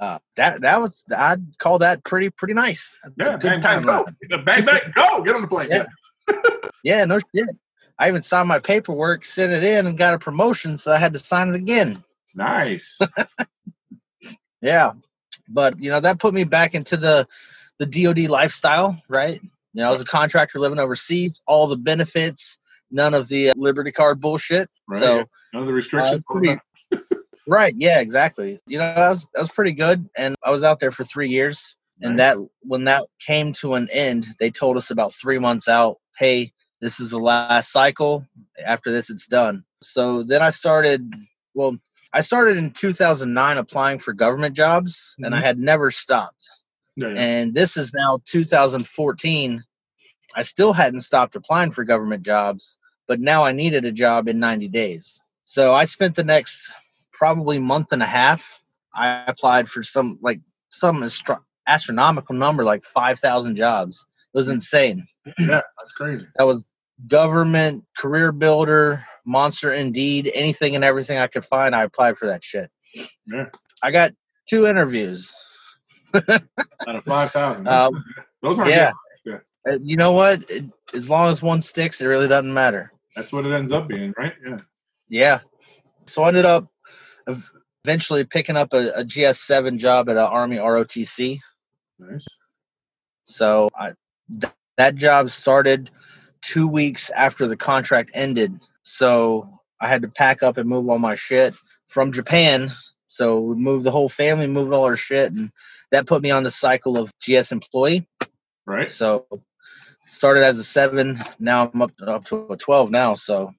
uh, 0.00 0.18
that 0.36 0.60
that 0.62 0.80
was 0.80 1.04
I'd 1.16 1.42
call 1.58 1.78
that 1.80 2.04
pretty 2.04 2.30
pretty 2.30 2.54
nice. 2.54 2.98
That's 3.02 3.14
Yeah. 3.18 3.34
a 3.34 3.38
good 3.38 3.48
Bang, 3.50 3.60
bang, 3.60 3.82
time. 3.82 4.04
go. 4.30 4.38
Bang, 4.44 4.64
bang, 4.64 4.92
go. 4.94 5.22
Get 5.22 5.34
on 5.36 5.42
the 5.42 5.48
plane. 5.48 5.68
Yeah. 5.70 5.86
Yeah, 6.84 7.04
no 7.06 7.18
shit. 7.34 7.48
I 7.98 8.08
even 8.08 8.22
signed 8.22 8.46
my 8.48 8.60
paperwork, 8.60 9.24
sent 9.24 9.52
it 9.52 9.64
in, 9.64 9.86
and 9.88 9.98
got 9.98 10.14
a 10.14 10.18
promotion, 10.18 10.78
so 10.78 10.92
I 10.92 10.96
had 10.98 11.12
to 11.14 11.18
sign 11.18 11.48
it 11.48 11.56
again. 11.56 12.02
Nice. 12.34 12.98
Yeah, 14.60 14.92
but 15.48 15.80
you 15.82 15.90
know 15.90 16.00
that 16.00 16.18
put 16.18 16.34
me 16.34 16.44
back 16.44 16.74
into 16.74 16.96
the 16.96 17.26
the 17.78 17.86
DoD 17.86 18.28
lifestyle, 18.28 19.00
right? 19.08 19.40
You 19.42 19.82
know, 19.82 19.88
I 19.88 19.90
was 19.92 20.00
a 20.02 20.04
contractor 20.06 20.58
living 20.58 20.80
overseas, 20.80 21.40
all 21.46 21.68
the 21.68 21.76
benefits, 21.76 22.58
none 22.90 23.14
of 23.14 23.28
the 23.28 23.50
uh, 23.50 23.54
Liberty 23.56 23.92
Card 23.92 24.20
bullshit. 24.20 24.68
Right. 24.88 24.98
So 24.98 25.24
None 25.54 25.62
of 25.62 25.66
the 25.68 25.72
restrictions. 25.74 26.24
Uh, 26.28 26.32
pretty- 26.34 26.60
Right. 27.48 27.74
Yeah. 27.76 28.00
Exactly. 28.00 28.60
You 28.66 28.78
know, 28.78 28.94
that 28.94 29.08
was 29.08 29.26
that 29.34 29.40
was 29.40 29.50
pretty 29.50 29.72
good, 29.72 30.08
and 30.16 30.36
I 30.44 30.50
was 30.50 30.62
out 30.62 30.78
there 30.80 30.90
for 30.92 31.04
three 31.04 31.28
years. 31.28 31.76
And 32.00 32.16
that 32.20 32.36
when 32.60 32.84
that 32.84 33.06
came 33.18 33.52
to 33.54 33.74
an 33.74 33.88
end, 33.90 34.26
they 34.38 34.50
told 34.52 34.76
us 34.76 34.92
about 34.92 35.14
three 35.14 35.38
months 35.40 35.66
out, 35.66 35.98
"Hey, 36.16 36.52
this 36.80 37.00
is 37.00 37.10
the 37.10 37.18
last 37.18 37.72
cycle. 37.72 38.24
After 38.64 38.92
this, 38.92 39.10
it's 39.10 39.26
done." 39.26 39.64
So 39.82 40.22
then 40.22 40.40
I 40.40 40.50
started. 40.50 41.12
Well, 41.54 41.76
I 42.12 42.20
started 42.20 42.56
in 42.56 42.70
2009 42.70 43.58
applying 43.58 43.98
for 43.98 44.12
government 44.12 44.54
jobs, 44.54 45.16
and 45.18 45.34
I 45.34 45.38
Mhm. 45.40 45.42
had 45.42 45.58
never 45.58 45.90
stopped. 45.90 46.46
Yeah, 46.96 47.08
yeah. 47.08 47.20
And 47.20 47.54
this 47.54 47.76
is 47.76 47.92
now 47.92 48.20
2014. 48.26 49.64
I 50.36 50.42
still 50.42 50.72
hadn't 50.72 51.00
stopped 51.00 51.34
applying 51.34 51.72
for 51.72 51.82
government 51.82 52.22
jobs, 52.22 52.78
but 53.08 53.18
now 53.18 53.42
I 53.44 53.50
needed 53.52 53.84
a 53.84 53.90
job 53.92 54.28
in 54.28 54.38
90 54.38 54.68
days. 54.68 55.20
So 55.44 55.74
I 55.74 55.82
spent 55.84 56.14
the 56.14 56.22
next 56.24 56.70
probably 57.18 57.58
month 57.58 57.92
and 57.92 58.02
a 58.02 58.06
half. 58.06 58.62
I 58.94 59.24
applied 59.26 59.68
for 59.68 59.82
some 59.82 60.18
like 60.22 60.40
some 60.70 61.02
astro- 61.02 61.44
astronomical 61.66 62.34
number, 62.34 62.64
like 62.64 62.84
5,000 62.84 63.56
jobs. 63.56 64.06
It 64.32 64.38
was 64.38 64.48
insane. 64.48 65.06
yeah, 65.38 65.62
that's 65.78 65.92
crazy. 65.96 66.26
That 66.36 66.44
was 66.44 66.72
government, 67.06 67.84
career 67.98 68.32
builder, 68.32 69.04
monster 69.24 69.72
indeed, 69.72 70.30
anything 70.34 70.74
and 70.74 70.84
everything 70.84 71.18
I 71.18 71.26
could 71.26 71.44
find. 71.44 71.74
I 71.74 71.82
applied 71.82 72.16
for 72.16 72.26
that 72.26 72.44
shit. 72.44 72.70
Yeah. 73.26 73.46
I 73.82 73.90
got 73.90 74.12
two 74.48 74.66
interviews. 74.66 75.34
Out 76.14 76.96
of 76.96 77.04
5,000. 77.04 77.66
Um, 77.68 78.04
Those 78.42 78.58
aren't 78.58 78.70
yeah. 78.70 78.92
good. 79.24 79.40
Uh, 79.68 79.78
you 79.82 79.96
know 79.96 80.12
what? 80.12 80.48
It, 80.48 80.64
as 80.94 81.10
long 81.10 81.30
as 81.30 81.42
one 81.42 81.60
sticks, 81.60 82.00
it 82.00 82.06
really 82.06 82.28
doesn't 82.28 82.52
matter. 82.52 82.92
That's 83.16 83.32
what 83.32 83.44
it 83.44 83.52
ends 83.52 83.72
up 83.72 83.88
being, 83.88 84.14
right? 84.16 84.32
Yeah. 84.46 84.56
Yeah. 85.08 85.40
So 86.06 86.22
I 86.22 86.28
ended 86.28 86.44
up 86.44 86.68
eventually 87.84 88.24
picking 88.24 88.56
up 88.56 88.72
a, 88.72 88.90
a 88.90 89.04
GS7 89.04 89.78
job 89.78 90.08
at 90.08 90.16
an 90.16 90.22
Army 90.22 90.56
ROTC. 90.56 91.38
Nice. 91.98 92.26
So 93.24 93.68
I, 93.78 93.92
th- 94.40 94.52
that 94.76 94.96
job 94.96 95.30
started 95.30 95.90
two 96.42 96.68
weeks 96.68 97.10
after 97.10 97.46
the 97.46 97.56
contract 97.56 98.10
ended. 98.14 98.58
So 98.82 99.48
I 99.80 99.88
had 99.88 100.02
to 100.02 100.08
pack 100.08 100.42
up 100.42 100.56
and 100.56 100.68
move 100.68 100.88
all 100.88 100.98
my 100.98 101.14
shit 101.14 101.54
from 101.88 102.12
Japan. 102.12 102.72
So 103.08 103.40
we 103.40 103.54
moved 103.56 103.84
the 103.84 103.90
whole 103.90 104.08
family, 104.08 104.46
moved 104.46 104.72
all 104.72 104.84
our 104.84 104.96
shit, 104.96 105.32
and 105.32 105.50
that 105.90 106.06
put 106.06 106.22
me 106.22 106.30
on 106.30 106.42
the 106.42 106.50
cycle 106.50 106.96
of 106.98 107.12
GS 107.20 107.52
employee. 107.52 108.06
Right. 108.66 108.90
So 108.90 109.26
started 110.06 110.44
as 110.44 110.58
a 110.58 110.64
seven, 110.64 111.18
now 111.38 111.70
I'm 111.72 111.82
up 111.82 111.92
up 112.06 112.24
to 112.26 112.46
a 112.50 112.56
twelve 112.56 112.90
now. 112.90 113.14
So 113.14 113.52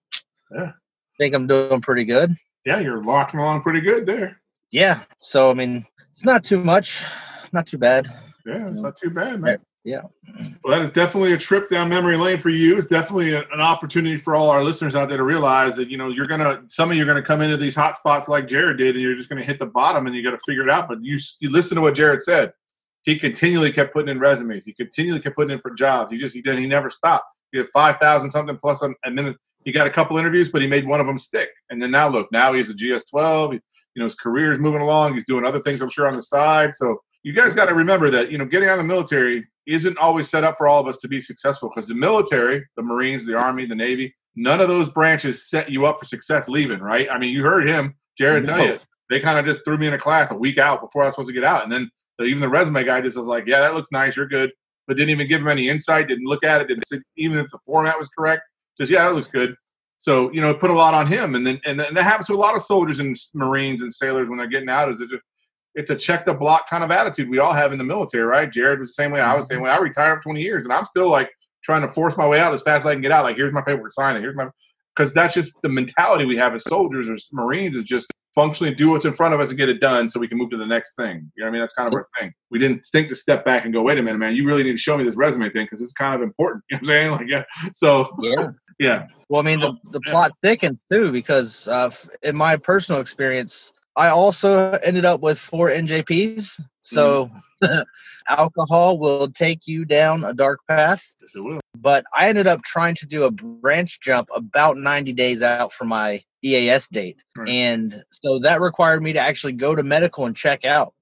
Yeah. 0.51 0.73
think 1.17 1.33
I'm 1.35 1.47
doing 1.47 1.81
pretty 1.81 2.05
good. 2.05 2.35
Yeah, 2.69 2.79
you're 2.81 3.03
locking 3.03 3.39
along 3.39 3.63
pretty 3.63 3.81
good 3.81 4.05
there. 4.05 4.39
Yeah. 4.71 5.01
So 5.17 5.49
I 5.49 5.55
mean, 5.55 5.88
it's 6.11 6.23
not 6.23 6.43
too 6.43 6.63
much, 6.63 7.03
not 7.51 7.65
too 7.65 7.79
bad. 7.79 8.05
Yeah, 8.45 8.69
it's 8.69 8.81
not 8.81 8.95
too 8.95 9.09
bad, 9.09 9.41
man. 9.41 9.57
Yeah. 9.83 10.01
Well, 10.63 10.77
that 10.77 10.81
is 10.83 10.91
definitely 10.91 11.33
a 11.33 11.38
trip 11.38 11.67
down 11.67 11.89
memory 11.89 12.15
lane 12.15 12.38
for 12.38 12.49
you. 12.49 12.77
It's 12.77 12.85
definitely 12.85 13.33
a- 13.33 13.47
an 13.51 13.59
opportunity 13.59 14.17
for 14.17 14.35
all 14.35 14.51
our 14.51 14.63
listeners 14.63 14.95
out 14.95 15.09
there 15.09 15.17
to 15.17 15.23
realize 15.23 15.75
that 15.77 15.89
you 15.89 15.97
know 15.97 16.09
you're 16.09 16.27
gonna 16.27 16.61
some 16.67 16.91
of 16.91 16.97
you 16.97 17.01
are 17.01 17.07
gonna 17.07 17.23
come 17.23 17.41
into 17.41 17.57
these 17.57 17.73
hot 17.75 17.97
spots 17.97 18.27
like 18.29 18.47
Jared 18.47 18.77
did, 18.77 18.93
and 18.95 19.01
you're 19.03 19.15
just 19.15 19.29
gonna 19.29 19.41
hit 19.41 19.57
the 19.57 19.65
bottom, 19.65 20.05
and 20.05 20.15
you 20.15 20.23
got 20.23 20.31
to 20.31 20.39
figure 20.45 20.61
it 20.61 20.69
out. 20.69 20.88
But 20.88 20.99
you 21.01 21.17
you 21.39 21.49
listen 21.49 21.73
to 21.75 21.81
what 21.81 21.95
Jared 21.95 22.21
said. 22.21 22.53
He 23.01 23.17
continually 23.17 23.71
kept 23.71 23.93
putting 23.93 24.09
in 24.09 24.19
resumes. 24.19 24.65
He 24.65 24.73
continually 24.73 25.21
kept 25.21 25.35
putting 25.35 25.53
in 25.55 25.59
for 25.61 25.71
jobs. 25.73 26.11
He 26.11 26.19
just 26.19 26.35
he 26.35 26.43
didn't 26.43 26.61
he 26.61 26.67
never 26.67 26.91
stopped. 26.91 27.25
He 27.51 27.57
had 27.57 27.69
five 27.69 27.97
thousand 27.97 28.29
something 28.29 28.57
plus, 28.61 28.83
on, 28.83 28.93
and 29.05 29.17
then 29.17 29.35
he 29.69 29.73
got 29.73 29.85
a 29.85 29.91
couple 29.91 30.17
interviews, 30.17 30.49
but 30.51 30.63
he 30.63 30.67
made 30.67 30.88
one 30.88 30.99
of 30.99 31.05
them 31.05 31.19
stick. 31.19 31.49
And 31.69 31.79
then 31.79 31.91
now 31.91 32.07
look, 32.07 32.27
now 32.31 32.53
he's 32.53 32.71
a 32.71 32.73
GS12. 32.73 33.53
He, 33.53 33.59
you 33.95 33.99
know 33.99 34.05
his 34.05 34.15
career 34.15 34.51
is 34.51 34.57
moving 34.57 34.81
along. 34.81 35.13
He's 35.13 35.25
doing 35.25 35.45
other 35.45 35.61
things, 35.61 35.79
I'm 35.79 35.89
sure, 35.89 36.07
on 36.07 36.15
the 36.15 36.23
side. 36.23 36.73
So 36.73 36.97
you 37.21 37.33
guys 37.33 37.53
got 37.53 37.65
to 37.65 37.75
remember 37.75 38.09
that 38.09 38.31
you 38.31 38.39
know 38.39 38.45
getting 38.45 38.67
out 38.67 38.73
of 38.73 38.79
the 38.79 38.83
military 38.85 39.45
isn't 39.67 39.97
always 39.99 40.27
set 40.27 40.43
up 40.43 40.55
for 40.57 40.67
all 40.67 40.81
of 40.81 40.88
us 40.88 40.97
to 40.97 41.07
be 41.07 41.21
successful 41.21 41.69
because 41.69 41.88
the 41.88 41.93
military, 41.93 42.65
the 42.77 42.81
Marines, 42.81 43.27
the 43.27 43.38
Army, 43.38 43.67
the 43.67 43.75
Navy, 43.75 44.15
none 44.35 44.59
of 44.59 44.67
those 44.67 44.89
branches 44.89 45.47
set 45.47 45.69
you 45.69 45.85
up 45.85 45.99
for 45.99 46.05
success 46.05 46.49
leaving, 46.49 46.79
right? 46.79 47.07
I 47.11 47.19
mean, 47.19 47.31
you 47.31 47.43
heard 47.43 47.67
him, 47.67 47.93
Jared, 48.17 48.45
tell 48.45 48.65
you 48.65 48.79
they 49.11 49.19
kind 49.19 49.38
of 49.38 49.45
just 49.45 49.63
threw 49.63 49.77
me 49.77 49.88
in 49.88 49.93
a 49.93 49.99
class 49.99 50.31
a 50.31 50.35
week 50.35 50.57
out 50.57 50.81
before 50.81 51.03
I 51.03 51.05
was 51.05 51.13
supposed 51.13 51.29
to 51.29 51.33
get 51.33 51.43
out, 51.43 51.63
and 51.63 51.71
then 51.71 51.91
the, 52.17 52.25
even 52.25 52.41
the 52.41 52.49
resume 52.49 52.83
guy 52.83 53.01
just 53.01 53.17
was 53.17 53.27
like, 53.27 53.45
"Yeah, 53.45 53.59
that 53.59 53.75
looks 53.75 53.91
nice, 53.91 54.15
you're 54.15 54.27
good," 54.27 54.51
but 54.88 54.97
didn't 54.97 55.11
even 55.11 55.27
give 55.27 55.41
him 55.41 55.47
any 55.47 55.69
insight, 55.69 56.07
didn't 56.07 56.25
look 56.25 56.43
at 56.43 56.61
it, 56.61 56.67
didn't 56.67 56.88
see, 56.88 56.99
even 57.17 57.38
if 57.38 57.51
the 57.51 57.59
format 57.65 57.97
was 57.97 58.09
correct, 58.09 58.43
just 58.79 58.91
yeah, 58.91 59.05
that 59.05 59.15
looks 59.15 59.27
good. 59.27 59.55
So 59.98 60.31
you 60.31 60.41
know, 60.41 60.53
put 60.53 60.69
a 60.69 60.74
lot 60.74 60.93
on 60.93 61.07
him, 61.07 61.36
and 61.36 61.45
then 61.45 61.59
and 61.65 61.79
then 61.79 61.93
that 61.93 62.03
happens 62.03 62.27
to 62.27 62.33
a 62.33 62.36
lot 62.36 62.55
of 62.55 62.62
soldiers 62.62 63.00
and 63.00 63.17
Marines 63.33 63.81
and 63.81 63.93
sailors 63.93 64.29
when 64.29 64.38
they're 64.38 64.48
getting 64.48 64.69
out. 64.69 64.89
Is 64.89 65.01
it's 65.01 65.13
a, 65.13 65.19
it's 65.75 65.89
a 65.89 65.95
check 65.95 66.25
the 66.25 66.33
block 66.33 66.69
kind 66.69 66.83
of 66.83 66.91
attitude 66.91 67.29
we 67.29 67.39
all 67.39 67.53
have 67.53 67.71
in 67.71 67.77
the 67.77 67.83
military, 67.83 68.24
right? 68.24 68.51
Jared 68.51 68.79
was 68.79 68.89
the 68.89 69.03
same 69.03 69.12
way. 69.12 69.21
I 69.21 69.36
was 69.36 69.48
the 69.48 69.53
same 69.53 69.57
mm-hmm. 69.57 69.65
way. 69.65 69.71
I 69.71 69.77
retired 69.77 70.17
for 70.17 70.24
20 70.29 70.41
years, 70.41 70.65
and 70.65 70.74
I'm 70.74 70.86
still 70.86 71.09
like 71.09 71.29
trying 71.63 71.81
to 71.81 71.89
force 71.89 72.17
my 72.17 72.27
way 72.27 72.39
out 72.39 72.53
as 72.53 72.63
fast 72.63 72.81
as 72.81 72.86
I 72.88 72.93
can 72.93 73.01
get 73.01 73.12
out. 73.12 73.25
Like, 73.25 73.36
here's 73.36 73.53
my 73.53 73.62
paperwork, 73.62 73.91
sign 73.91 74.15
it. 74.15 74.21
Here's 74.21 74.36
my 74.36 74.48
because 74.95 75.13
that's 75.13 75.33
just 75.33 75.57
the 75.62 75.69
mentality 75.69 76.25
we 76.25 76.36
have 76.36 76.53
as 76.53 76.63
soldiers 76.63 77.07
or 77.09 77.15
Marines 77.31 77.75
is 77.75 77.86
just 77.86 78.12
functionally 78.36 78.74
do 78.74 78.89
what's 78.89 79.05
in 79.05 79.13
front 79.13 79.33
of 79.33 79.39
us 79.39 79.50
and 79.50 79.57
get 79.57 79.69
it 79.69 79.79
done 79.79 80.09
so 80.09 80.19
we 80.19 80.27
can 80.27 80.38
move 80.38 80.50
to 80.50 80.57
the 80.57 80.65
next 80.65 80.95
thing. 80.95 81.31
You 81.36 81.43
know 81.43 81.45
what 81.45 81.48
I 81.48 81.51
mean? 81.51 81.62
That's 81.62 81.74
kind 81.74 81.88
of 81.88 81.93
our 81.93 82.07
thing. 82.19 82.33
We 82.51 82.59
didn't 82.59 82.86
think 82.91 83.09
to 83.09 83.15
step 83.15 83.45
back 83.45 83.65
and 83.65 83.74
go, 83.74 83.81
wait 83.81 83.98
a 83.98 84.03
minute, 84.03 84.17
man, 84.17 84.36
you 84.36 84.45
really 84.45 84.63
need 84.63 84.74
to 84.74 84.77
show 84.77 84.98
me 84.98 85.03
this 85.03 85.15
resume 85.15 85.50
thing 85.50 85.65
because 85.65 85.81
it's 85.81 85.93
kind 85.93 86.15
of 86.15 86.21
important. 86.21 86.63
You 86.69 86.75
know 86.75 86.79
what 86.79 86.81
I'm 86.81 86.88
saying? 86.88 87.12
Like, 87.12 87.27
yeah. 87.27 87.43
So, 87.74 88.09
Yeah. 88.21 88.50
Yeah. 88.79 89.07
Well, 89.27 89.41
I 89.41 89.43
mean, 89.43 89.59
the, 89.59 89.74
the 89.91 90.00
plot 90.01 90.31
thickens 90.41 90.83
too 90.91 91.12
because 91.12 91.67
uh, 91.67 91.91
in 92.24 92.36
my 92.36 92.57
personal 92.57 93.00
experience, 93.00 93.74
I 93.95 94.07
also 94.09 94.71
ended 94.83 95.05
up 95.05 95.21
with 95.21 95.38
four 95.38 95.69
NJPs. 95.69 96.62
So 96.81 97.29
alcohol 98.27 98.98
will 98.98 99.29
take 99.29 99.67
you 99.67 99.86
down 99.86 100.24
a 100.24 100.33
dark 100.33 100.62
path. 100.67 101.13
Yes, 101.21 101.36
it 101.36 101.41
will. 101.41 101.59
But 101.77 102.05
I 102.17 102.29
ended 102.29 102.48
up 102.48 102.63
trying 102.63 102.95
to 102.95 103.05
do 103.05 103.25
a 103.25 103.31
branch 103.31 104.00
jump 104.01 104.29
about 104.33 104.77
90 104.77 105.13
days 105.13 105.43
out 105.43 105.74
from 105.74 105.89
my 105.89 106.24
EAS 106.41 106.88
date. 106.88 107.21
Right. 107.36 107.50
And 107.50 108.03
so 108.09 108.39
that 108.39 108.62
required 108.62 109.03
me 109.03 109.13
to 109.13 109.19
actually 109.19 109.53
go 109.53 109.75
to 109.75 109.83
medical 109.83 110.25
and 110.25 110.36
check 110.36 110.65
out 110.65 110.93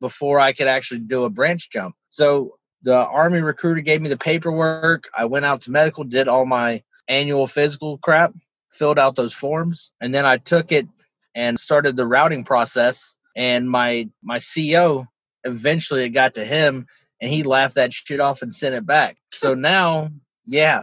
before 0.00 0.38
I 0.38 0.52
could 0.52 0.68
actually 0.68 1.00
do 1.00 1.24
a 1.24 1.30
branch 1.30 1.70
jump. 1.70 1.96
So 2.10 2.58
the 2.82 3.06
Army 3.06 3.40
recruiter 3.40 3.80
gave 3.80 4.00
me 4.00 4.08
the 4.08 4.16
paperwork. 4.16 5.08
I 5.16 5.24
went 5.24 5.44
out 5.44 5.62
to 5.62 5.70
medical, 5.70 6.04
did 6.04 6.28
all 6.28 6.46
my 6.46 6.82
annual 7.08 7.46
physical 7.46 7.98
crap, 7.98 8.32
filled 8.70 8.98
out 8.98 9.16
those 9.16 9.32
forms, 9.34 9.92
and 10.00 10.14
then 10.14 10.24
I 10.26 10.38
took 10.38 10.72
it 10.72 10.86
and 11.34 11.58
started 11.58 11.96
the 11.96 12.06
routing 12.06 12.44
process. 12.44 13.14
And 13.36 13.70
my 13.70 14.08
my 14.22 14.38
CO 14.38 15.06
eventually 15.44 16.04
it 16.04 16.10
got 16.10 16.34
to 16.34 16.44
him, 16.44 16.86
and 17.20 17.30
he 17.30 17.42
laughed 17.42 17.76
that 17.76 17.92
shit 17.92 18.20
off 18.20 18.42
and 18.42 18.52
sent 18.52 18.74
it 18.74 18.86
back. 18.86 19.16
So 19.32 19.54
now, 19.72 20.10
yeah, 20.46 20.82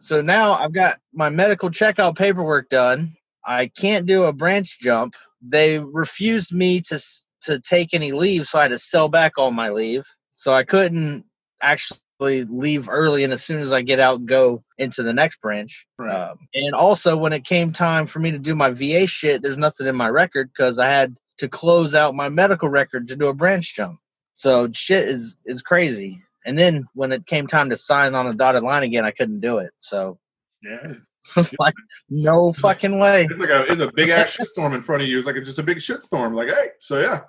so 0.00 0.20
now 0.20 0.52
I've 0.52 0.72
got 0.72 0.98
my 1.12 1.30
medical 1.30 1.70
checkout 1.70 2.16
paperwork 2.16 2.68
done. 2.68 3.12
I 3.46 3.68
can't 3.68 4.06
do 4.06 4.24
a 4.24 4.32
branch 4.32 4.78
jump. 4.80 5.14
They 5.42 5.78
refused 5.78 6.52
me 6.52 6.80
to 6.82 7.00
to 7.42 7.60
take 7.60 7.92
any 7.92 8.12
leave, 8.12 8.46
so 8.46 8.58
I 8.58 8.62
had 8.62 8.70
to 8.70 8.78
sell 8.78 9.08
back 9.08 9.32
all 9.36 9.50
my 9.50 9.70
leave. 9.70 10.04
So 10.34 10.52
I 10.52 10.64
couldn't 10.64 11.24
actually 11.62 12.00
leave 12.24 12.88
early, 12.88 13.24
and 13.24 13.32
as 13.32 13.44
soon 13.44 13.60
as 13.60 13.72
I 13.72 13.82
get 13.82 14.00
out, 14.00 14.26
go 14.26 14.60
into 14.78 15.02
the 15.02 15.12
next 15.12 15.40
branch. 15.40 15.86
Right. 15.98 16.10
Um, 16.10 16.38
and 16.54 16.74
also, 16.74 17.16
when 17.16 17.32
it 17.32 17.44
came 17.44 17.72
time 17.72 18.06
for 18.06 18.20
me 18.20 18.30
to 18.30 18.38
do 18.38 18.54
my 18.54 18.70
VA 18.70 19.06
shit, 19.06 19.42
there's 19.42 19.56
nothing 19.56 19.86
in 19.86 19.96
my 19.96 20.08
record 20.08 20.50
because 20.52 20.78
I 20.78 20.86
had 20.86 21.16
to 21.38 21.48
close 21.48 21.94
out 21.94 22.14
my 22.14 22.28
medical 22.28 22.68
record 22.68 23.08
to 23.08 23.16
do 23.16 23.28
a 23.28 23.34
branch 23.34 23.74
jump. 23.74 23.98
So 24.34 24.70
shit 24.72 25.08
is 25.08 25.36
is 25.44 25.62
crazy. 25.62 26.18
And 26.46 26.58
then 26.58 26.84
when 26.94 27.12
it 27.12 27.26
came 27.26 27.46
time 27.46 27.70
to 27.70 27.76
sign 27.76 28.14
on 28.14 28.26
the 28.26 28.34
dotted 28.34 28.62
line 28.62 28.82
again, 28.82 29.04
I 29.04 29.10
couldn't 29.10 29.40
do 29.40 29.58
it. 29.58 29.72
So 29.78 30.18
Yeah. 30.62 30.94
it's 31.36 31.54
like 31.58 31.74
no 32.10 32.52
fucking 32.52 32.98
way. 32.98 33.26
It's 33.30 33.40
like 33.40 33.48
a 33.48 33.64
it's 33.72 33.80
a 33.80 33.90
big 33.92 34.10
ass 34.10 34.36
shitstorm 34.36 34.74
in 34.74 34.82
front 34.82 35.02
of 35.02 35.08
you. 35.08 35.16
It's 35.16 35.26
like 35.26 35.36
a, 35.36 35.40
just 35.40 35.58
a 35.58 35.62
big 35.62 35.78
shitstorm. 35.78 36.34
Like, 36.34 36.48
hey, 36.48 36.68
so 36.80 37.00
yeah. 37.00 37.22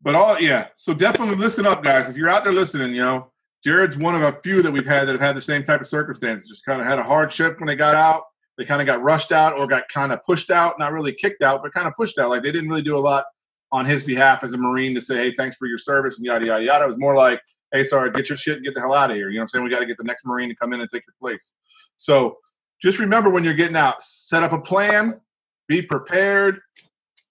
But 0.00 0.14
all 0.14 0.40
yeah. 0.40 0.68
So 0.76 0.94
definitely 0.94 1.36
listen 1.36 1.66
up, 1.66 1.82
guys. 1.82 2.08
If 2.08 2.16
you're 2.16 2.30
out 2.30 2.44
there 2.44 2.52
listening, 2.52 2.94
you 2.94 3.02
know, 3.02 3.30
Jared's 3.62 3.96
one 3.96 4.14
of 4.14 4.22
a 4.22 4.40
few 4.40 4.62
that 4.62 4.70
we've 4.70 4.86
had 4.86 5.06
that 5.06 5.12
have 5.12 5.20
had 5.20 5.36
the 5.36 5.40
same 5.40 5.62
type 5.62 5.80
of 5.80 5.86
circumstances. 5.86 6.48
Just 6.48 6.64
kind 6.64 6.80
of 6.80 6.86
had 6.86 6.98
a 6.98 7.02
hard 7.02 7.30
shift 7.32 7.60
when 7.60 7.66
they 7.66 7.76
got 7.76 7.94
out. 7.94 8.22
They 8.56 8.64
kind 8.64 8.80
of 8.80 8.86
got 8.86 9.02
rushed 9.02 9.32
out 9.32 9.58
or 9.58 9.66
got 9.66 9.88
kind 9.88 10.12
of 10.12 10.22
pushed 10.24 10.50
out, 10.50 10.78
not 10.78 10.92
really 10.92 11.12
kicked 11.12 11.42
out, 11.42 11.62
but 11.62 11.72
kind 11.72 11.86
of 11.86 11.94
pushed 11.96 12.18
out. 12.18 12.30
Like 12.30 12.42
they 12.42 12.52
didn't 12.52 12.68
really 12.68 12.82
do 12.82 12.96
a 12.96 12.98
lot 12.98 13.24
on 13.72 13.86
his 13.86 14.02
behalf 14.02 14.42
as 14.44 14.52
a 14.52 14.58
Marine 14.58 14.94
to 14.94 15.00
say, 15.00 15.16
hey, 15.16 15.32
thanks 15.32 15.56
for 15.56 15.66
your 15.66 15.78
service 15.78 16.18
and 16.18 16.26
yada 16.26 16.44
yada 16.44 16.64
yada. 16.64 16.84
It 16.84 16.88
was 16.88 16.98
more 16.98 17.16
like, 17.16 17.40
hey, 17.72 17.84
sorry, 17.84 18.10
get 18.10 18.28
your 18.28 18.36
shit 18.36 18.56
and 18.56 18.64
get 18.64 18.74
the 18.74 18.80
hell 18.80 18.94
out 18.94 19.10
of 19.10 19.16
here. 19.16 19.28
You 19.28 19.36
know 19.36 19.40
what 19.40 19.44
I'm 19.44 19.48
saying? 19.48 19.64
We 19.64 19.70
got 19.70 19.80
to 19.80 19.86
get 19.86 19.96
the 19.96 20.04
next 20.04 20.26
Marine 20.26 20.48
to 20.48 20.54
come 20.54 20.72
in 20.72 20.80
and 20.80 20.90
take 20.90 21.04
your 21.06 21.14
place. 21.20 21.52
So 21.96 22.38
just 22.82 22.98
remember 22.98 23.30
when 23.30 23.44
you're 23.44 23.54
getting 23.54 23.76
out, 23.76 24.02
set 24.02 24.42
up 24.42 24.52
a 24.52 24.60
plan, 24.60 25.20
be 25.68 25.82
prepared, 25.82 26.60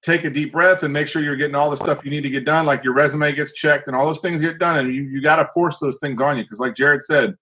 take 0.02 0.24
a 0.24 0.30
deep 0.30 0.52
breath, 0.52 0.84
and 0.84 0.94
make 0.94 1.08
sure 1.08 1.22
you're 1.22 1.36
getting 1.36 1.56
all 1.56 1.70
the 1.70 1.78
stuff 1.78 2.04
you 2.04 2.12
need 2.12 2.22
to 2.22 2.30
get 2.30 2.46
done. 2.46 2.66
Like 2.66 2.84
your 2.84 2.94
resume 2.94 3.32
gets 3.34 3.54
checked 3.54 3.88
and 3.88 3.96
all 3.96 4.06
those 4.06 4.20
things 4.20 4.42
get 4.42 4.60
done. 4.60 4.78
And 4.78 4.94
you, 4.94 5.04
you 5.04 5.22
got 5.22 5.38
to 5.38 5.48
force 5.54 5.78
those 5.80 6.00
things 6.00 6.22
on 6.22 6.38
you 6.38 6.44
because, 6.44 6.60
like 6.60 6.76
Jared 6.76 7.02
said, 7.02 7.36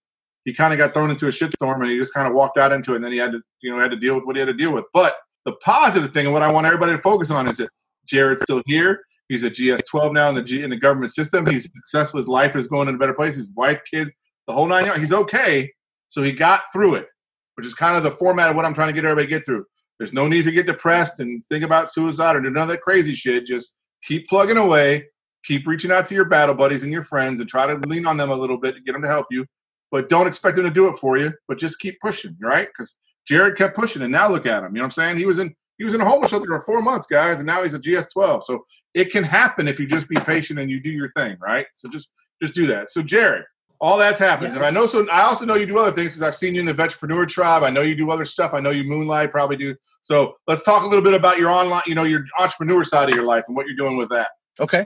he 0.46 0.54
kind 0.54 0.74
of 0.74 0.78
got 0.78 0.94
thrown 0.94 1.10
into 1.10 1.28
a 1.28 1.30
shitstorm 1.30 1.82
and 1.82 1.92
he 1.92 1.98
just 1.98 2.14
kind 2.14 2.28
of 2.28 2.34
walked 2.34 2.58
out 2.58 2.72
into 2.72 2.94
it. 2.94 2.98
And 2.98 3.06
then 3.06 3.12
he 3.12 3.18
had 3.18 3.32
to, 3.34 3.42
you 3.62 3.70
know, 3.70 3.80
had 3.80 3.92
to 3.92 3.98
deal 3.98 4.16
with 4.16 4.24
what 4.24 4.36
he 4.36 4.40
had 4.40 4.48
to 4.48 4.54
deal 4.54 4.72
with. 4.72 4.86
But 4.94 5.16
the 5.46 5.54
positive 5.64 6.12
thing 6.12 6.26
and 6.26 6.34
what 6.34 6.44
I 6.44 6.52
want 6.52 6.66
everybody 6.66 6.94
to 6.94 7.02
focus 7.02 7.32
on 7.32 7.48
is 7.48 7.58
that 7.58 7.70
Jared's 8.06 8.42
still 8.42 8.62
here. 8.66 9.02
He's 9.30 9.44
a 9.44 9.52
GS12 9.52 10.14
now 10.14 10.30
in 10.30 10.36
the 10.36 10.42
G, 10.42 10.64
in 10.64 10.70
the 10.70 10.78
government 10.78 11.14
system. 11.14 11.46
He's 11.46 11.64
successful. 11.64 12.18
His 12.18 12.30
life 12.30 12.56
is 12.56 12.68
going 12.68 12.88
in 12.88 12.96
a 12.96 12.98
better 12.98 13.14
place. 13.14 13.36
His 13.36 13.52
wife, 13.56 13.82
kid, 13.92 14.10
the 14.48 14.54
whole 14.54 14.66
nine 14.66 14.86
yards. 14.86 15.02
He's 15.02 15.14
okay. 15.14 15.72
So 16.10 16.24
he 16.24 16.32
got 16.32 16.64
through 16.72 16.96
it, 16.96 17.08
which 17.56 17.66
is 17.66 17.74
kind 17.74 17.98
of 17.98 18.04
the 18.04 18.12
format 18.12 18.50
of 18.50 18.56
what 18.56 18.66
I'm 18.66 18.74
trying 18.74 18.88
to 18.88 18.94
get 18.94 19.04
everybody 19.04 19.28
to 19.28 19.30
get 19.30 19.46
through. 19.46 19.66
There's 20.00 20.14
no 20.14 20.28
need 20.28 20.44
to 20.44 20.52
get 20.52 20.66
depressed 20.68 21.20
and 21.20 21.44
think 21.50 21.64
about 21.64 21.90
suicide 21.90 22.36
or 22.36 22.42
do 22.42 22.50
none 22.50 22.64
of 22.64 22.70
that 22.70 22.82
crazy 22.82 23.14
shit. 23.16 23.46
Just 23.46 23.76
keep 24.04 24.28
plugging 24.28 24.58
away, 24.58 25.08
keep 25.44 25.68
reaching 25.68 25.92
out 25.92 26.06
to 26.08 26.16
your 26.16 26.26
battle 26.26 26.56
buddies 26.56 26.84
and 26.84 26.92
your 26.92 27.04
friends 27.04 27.40
and 27.40 27.50
try 27.50 27.66
to 27.66 27.76
lean 27.88 28.06
on 28.06 28.18
them 28.18 28.30
a 28.30 28.36
little 28.36 28.58
bit 28.58 28.76
to 28.76 28.82
get 28.82 28.94
them 28.94 29.02
to 29.02 29.08
help 29.08 29.28
you. 29.32 29.46
But 29.92 30.10
don't 30.10 30.28
expect 30.28 30.56
them 30.58 30.66
to 30.66 30.72
do 30.72 30.88
it 30.88 30.98
for 30.98 31.18
you. 31.18 31.34
But 31.48 31.58
just 31.58 31.80
keep 31.80 32.00
pushing, 32.00 32.36
right? 32.42 32.68
Because 32.68 32.98
Jared 33.28 33.58
kept 33.58 33.76
pushing, 33.76 34.02
and 34.02 34.12
now 34.12 34.30
look 34.30 34.46
at 34.46 34.64
him. 34.64 34.76
You 34.76 34.80
know 34.80 34.82
what 34.82 34.86
I'm 34.86 34.92
saying? 34.92 35.18
He 35.18 35.26
was 35.26 35.40
in 35.40 35.54
he 35.78 35.84
was 35.84 35.94
in 35.94 36.02
a 36.02 36.06
homeless 36.06 36.32
shelter 36.32 36.48
for 36.48 36.62
four 36.62 36.82
months, 36.82 37.06
guys, 37.08 37.38
and 37.38 37.46
now 37.46 37.62
he's 37.62 37.76
a 37.76 37.80
GS12. 37.80 38.44
So 38.44 38.66
it 38.96 39.12
can 39.12 39.24
happen 39.24 39.68
if 39.68 39.80
you 39.80 39.86
just 39.86 40.10
be 40.10 40.16
patient 40.16 40.58
and 40.60 40.72
you 40.72 40.82
do 40.82 40.90
your 40.90 41.12
thing, 41.16 41.38
right? 41.40 41.68
So 41.76 41.88
just 41.90 42.12
just 42.42 42.54
do 42.56 42.68
that. 42.68 42.90
So 42.90 43.02
Jared, 43.02 43.44
all 43.80 43.98
that's 43.98 44.20
happened, 44.20 44.50
Yeah. 44.50 44.58
and 44.58 44.66
I 44.66 44.70
know. 44.72 44.86
So 44.88 45.08
I 45.10 45.22
also 45.22 45.46
know 45.46 45.56
you 45.56 45.66
do 45.66 45.78
other 45.78 45.92
things 45.92 46.14
because 46.14 46.24
I've 46.24 46.36
seen 46.36 46.54
you 46.56 46.60
in 46.62 46.66
the 46.66 46.74
Vetrepreneur 46.74 47.28
Tribe. 47.28 47.64
I 47.64 47.70
know 47.70 47.82
you 47.82 47.96
do 47.96 48.10
other 48.12 48.26
stuff. 48.26 48.54
I 48.54 48.60
know 48.60 48.72
you 48.72 48.84
moonlight, 48.84 49.32
probably 49.32 49.56
do. 49.58 49.76
So 50.08 50.38
let's 50.48 50.64
talk 50.64 50.84
a 50.84 50.88
little 50.88 51.04
bit 51.04 51.14
about 51.14 51.38
your 51.38 51.50
online, 51.50 51.82
you 51.86 51.94
know, 51.94 52.06
your 52.06 52.24
entrepreneur 52.40 52.82
side 52.86 53.10
of 53.10 53.16
your 53.16 53.26
life 53.26 53.44
and 53.50 53.58
what 53.58 53.68
you're 53.68 53.76
doing 53.76 53.98
with 53.98 54.08
that. 54.08 54.30
Okay. 54.58 54.86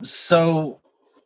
So 0.00 0.80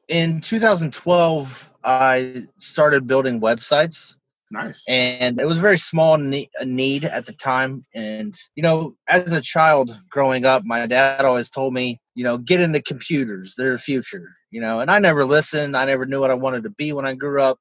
in 0.09 0.41
2012, 0.41 1.75
I 1.85 2.47
started 2.57 3.07
building 3.07 3.39
websites. 3.39 4.17
Nice. 4.51 4.83
and 4.89 5.39
it 5.39 5.45
was 5.45 5.59
a 5.59 5.61
very 5.61 5.77
small 5.77 6.17
need 6.17 7.05
at 7.05 7.27
the 7.27 7.35
time 7.35 7.85
and 7.95 8.35
you 8.55 8.63
know 8.63 8.97
as 9.07 9.31
a 9.31 9.43
child 9.43 9.95
growing 10.09 10.47
up 10.47 10.63
my 10.65 10.87
dad 10.87 11.27
always 11.27 11.51
told 11.51 11.75
me 11.75 12.01
you 12.15 12.25
know 12.25 12.39
get 12.39 12.59
into 12.59 12.81
computers 12.81 13.53
they're 13.59 13.73
the 13.73 13.79
future 13.79 14.25
you 14.51 14.63
know 14.63 14.81
and 14.81 14.91
i 14.91 14.99
never 14.99 15.27
listened 15.27 15.77
i 15.77 15.85
never 15.85 16.07
knew 16.07 16.19
what 16.19 16.31
i 16.31 16.35
wanted 16.35 16.63
to 16.63 16.71
be 16.71 16.95
when 16.95 17.05
i 17.05 17.15
grew 17.15 17.43
up 17.43 17.59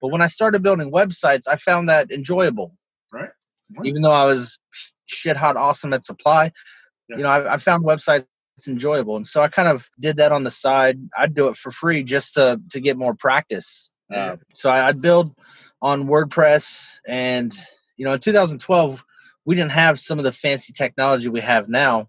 but 0.00 0.08
when 0.08 0.20
i 0.20 0.26
started 0.26 0.60
building 0.60 0.90
websites 0.90 1.44
i 1.48 1.54
found 1.54 1.88
that 1.88 2.10
enjoyable 2.10 2.76
Right. 3.12 3.30
even 3.84 4.02
though 4.02 4.10
i 4.10 4.24
was 4.24 4.58
shit 5.06 5.36
hot 5.36 5.56
awesome 5.56 5.92
at 5.92 6.04
supply 6.04 6.50
Yeah. 7.08 7.16
you 7.16 7.22
know 7.22 7.30
I, 7.30 7.54
I 7.54 7.56
found 7.58 7.84
websites 7.84 8.26
enjoyable 8.68 9.16
and 9.16 9.26
so 9.26 9.42
i 9.42 9.48
kind 9.48 9.68
of 9.68 9.88
did 9.98 10.16
that 10.18 10.30
on 10.32 10.44
the 10.44 10.50
side 10.50 10.98
i'd 11.18 11.34
do 11.34 11.48
it 11.48 11.56
for 11.56 11.70
free 11.70 12.04
just 12.04 12.34
to 12.34 12.60
to 12.70 12.80
get 12.80 12.96
more 12.96 13.14
practice 13.14 13.90
Yeah. 14.10 14.32
uh, 14.32 14.36
so 14.54 14.70
I, 14.70 14.88
i'd 14.88 15.00
build 15.00 15.34
on 15.84 16.06
WordPress. 16.08 16.98
And, 17.06 17.54
you 17.98 18.06
know, 18.06 18.14
in 18.14 18.18
2012, 18.18 19.04
we 19.44 19.54
didn't 19.54 19.72
have 19.72 20.00
some 20.00 20.18
of 20.18 20.24
the 20.24 20.32
fancy 20.32 20.72
technology 20.72 21.28
we 21.28 21.42
have 21.42 21.68
now. 21.68 22.08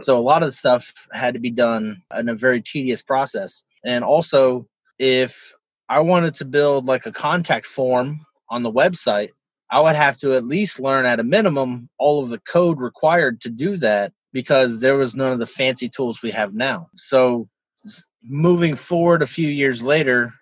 So 0.00 0.16
a 0.16 0.20
lot 0.20 0.42
of 0.44 0.48
the 0.48 0.52
stuff 0.52 0.92
had 1.12 1.34
to 1.34 1.40
be 1.40 1.50
done 1.50 2.02
in 2.16 2.28
a 2.28 2.34
very 2.36 2.62
tedious 2.62 3.02
process. 3.02 3.64
And 3.84 4.04
also, 4.04 4.68
if 5.00 5.52
I 5.88 6.00
wanted 6.00 6.36
to 6.36 6.44
build 6.44 6.86
like 6.86 7.06
a 7.06 7.12
contact 7.12 7.66
form 7.66 8.24
on 8.48 8.62
the 8.62 8.72
website, 8.72 9.30
I 9.70 9.80
would 9.80 9.96
have 9.96 10.16
to 10.18 10.34
at 10.34 10.44
least 10.44 10.80
learn 10.80 11.06
at 11.06 11.20
a 11.20 11.24
minimum 11.24 11.88
all 11.98 12.22
of 12.22 12.30
the 12.30 12.38
code 12.40 12.80
required 12.80 13.40
to 13.42 13.50
do 13.50 13.76
that 13.78 14.12
because 14.32 14.80
there 14.80 14.96
was 14.96 15.16
none 15.16 15.32
of 15.32 15.38
the 15.38 15.46
fancy 15.46 15.88
tools 15.88 16.22
we 16.22 16.30
have 16.30 16.54
now. 16.54 16.88
So 16.94 17.48
moving 18.22 18.76
forward 18.76 19.22
a 19.22 19.26
few 19.26 19.48
years 19.48 19.82
later, 19.82 20.34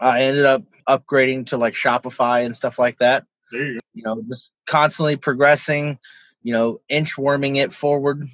I 0.00 0.22
ended 0.22 0.44
up 0.44 0.62
upgrading 0.88 1.46
to 1.46 1.56
like 1.56 1.74
Shopify 1.74 2.44
and 2.44 2.56
stuff 2.56 2.78
like 2.78 2.98
that. 2.98 3.24
There 3.52 3.64
you 3.64 3.74
go. 3.74 3.80
You 3.94 4.02
know, 4.04 4.22
just 4.28 4.50
constantly 4.66 5.16
progressing, 5.16 5.98
you 6.42 6.52
know, 6.52 6.80
inchworming 6.90 7.56
it 7.56 7.72
forward. 7.72 8.26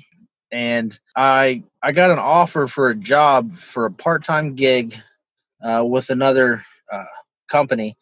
And 0.50 0.98
I 1.16 1.64
I 1.82 1.92
got 1.92 2.10
an 2.10 2.18
offer 2.18 2.66
for 2.66 2.90
a 2.90 2.94
job 2.94 3.52
for 3.52 3.86
a 3.86 3.92
part-time 3.92 4.54
gig 4.54 4.94
uh, 5.62 5.84
with 5.86 6.10
another 6.10 6.64
uh, 6.90 7.04
company 7.50 7.96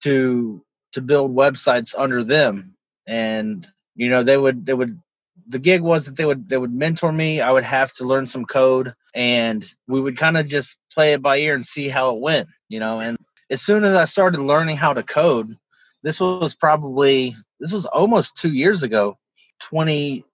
to 0.00 0.62
to 0.92 1.00
build 1.00 1.34
websites 1.34 1.94
under 1.96 2.22
them. 2.24 2.74
And 3.06 3.66
you 3.94 4.08
know, 4.08 4.22
they 4.22 4.36
would 4.36 4.66
they 4.66 4.74
would 4.74 5.00
the 5.48 5.58
gig 5.58 5.80
was 5.80 6.06
that 6.06 6.16
they 6.16 6.24
would 6.24 6.48
they 6.48 6.58
would 6.58 6.72
mentor 6.72 7.10
me. 7.10 7.40
I 7.40 7.50
would 7.50 7.64
have 7.64 7.92
to 7.94 8.04
learn 8.04 8.26
some 8.26 8.44
code, 8.44 8.92
and 9.14 9.64
we 9.86 10.00
would 10.00 10.16
kind 10.16 10.36
of 10.36 10.46
just 10.46 10.76
play 10.92 11.12
it 11.14 11.22
by 11.22 11.38
ear 11.38 11.54
and 11.54 11.64
see 11.64 11.88
how 11.88 12.14
it 12.14 12.20
went. 12.20 12.48
You 12.68 12.80
know, 12.80 13.00
and 13.00 13.16
as 13.50 13.62
soon 13.62 13.84
as 13.84 13.94
I 13.94 14.04
started 14.04 14.40
learning 14.40 14.76
how 14.76 14.92
to 14.92 15.02
code, 15.02 15.56
this 16.02 16.20
was 16.20 16.54
probably 16.54 17.34
this 17.60 17.72
was 17.72 17.86
almost 17.86 18.36
two 18.36 18.52
years 18.52 18.82
ago, 18.82 19.18
28, 19.60 20.24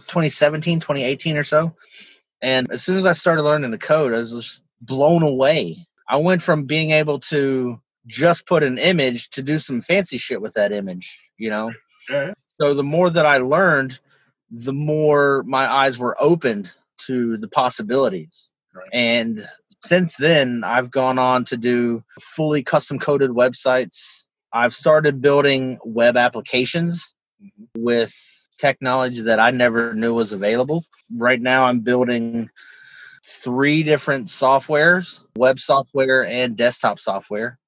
2017, 0.00 0.80
2018 0.80 1.36
or 1.36 1.44
so. 1.44 1.74
And 2.42 2.70
as 2.70 2.82
soon 2.82 2.96
as 2.96 3.06
I 3.06 3.12
started 3.12 3.42
learning 3.42 3.70
to 3.70 3.78
code, 3.78 4.12
I 4.12 4.18
was 4.18 4.32
just 4.32 4.64
blown 4.80 5.22
away. 5.22 5.76
I 6.08 6.18
went 6.18 6.42
from 6.42 6.64
being 6.64 6.90
able 6.90 7.20
to 7.20 7.80
just 8.06 8.46
put 8.46 8.62
an 8.62 8.78
image 8.78 9.30
to 9.30 9.42
do 9.42 9.58
some 9.58 9.80
fancy 9.80 10.18
shit 10.18 10.40
with 10.40 10.54
that 10.54 10.72
image, 10.72 11.18
you 11.38 11.50
know? 11.50 11.72
So 12.60 12.74
the 12.74 12.82
more 12.82 13.10
that 13.10 13.26
I 13.26 13.38
learned, 13.38 13.98
the 14.50 14.72
more 14.72 15.42
my 15.46 15.66
eyes 15.70 15.98
were 15.98 16.16
opened 16.20 16.72
to 17.06 17.36
the 17.36 17.48
possibilities. 17.48 18.52
Right. 18.74 18.88
And 18.92 19.48
since 19.84 20.16
then, 20.16 20.62
I've 20.64 20.90
gone 20.90 21.18
on 21.18 21.44
to 21.46 21.56
do 21.56 22.02
fully 22.20 22.62
custom 22.62 22.98
coded 22.98 23.30
websites. 23.30 24.24
I've 24.52 24.74
started 24.74 25.20
building 25.20 25.78
web 25.84 26.16
applications 26.16 27.14
Mhm. 27.42 27.68
with 27.76 28.14
technology 28.58 29.20
that 29.22 29.38
I 29.38 29.50
never 29.50 29.92
knew 29.92 30.14
was 30.14 30.32
available. 30.32 30.84
Right 31.14 31.40
now, 31.40 31.66
I'm 31.66 31.80
building 31.80 32.48
three 33.24 33.82
different 33.82 34.28
softwares 34.28 35.22
web 35.36 35.58
software 35.58 36.24
and 36.24 36.56
desktop 36.56 37.00
software 37.00 37.58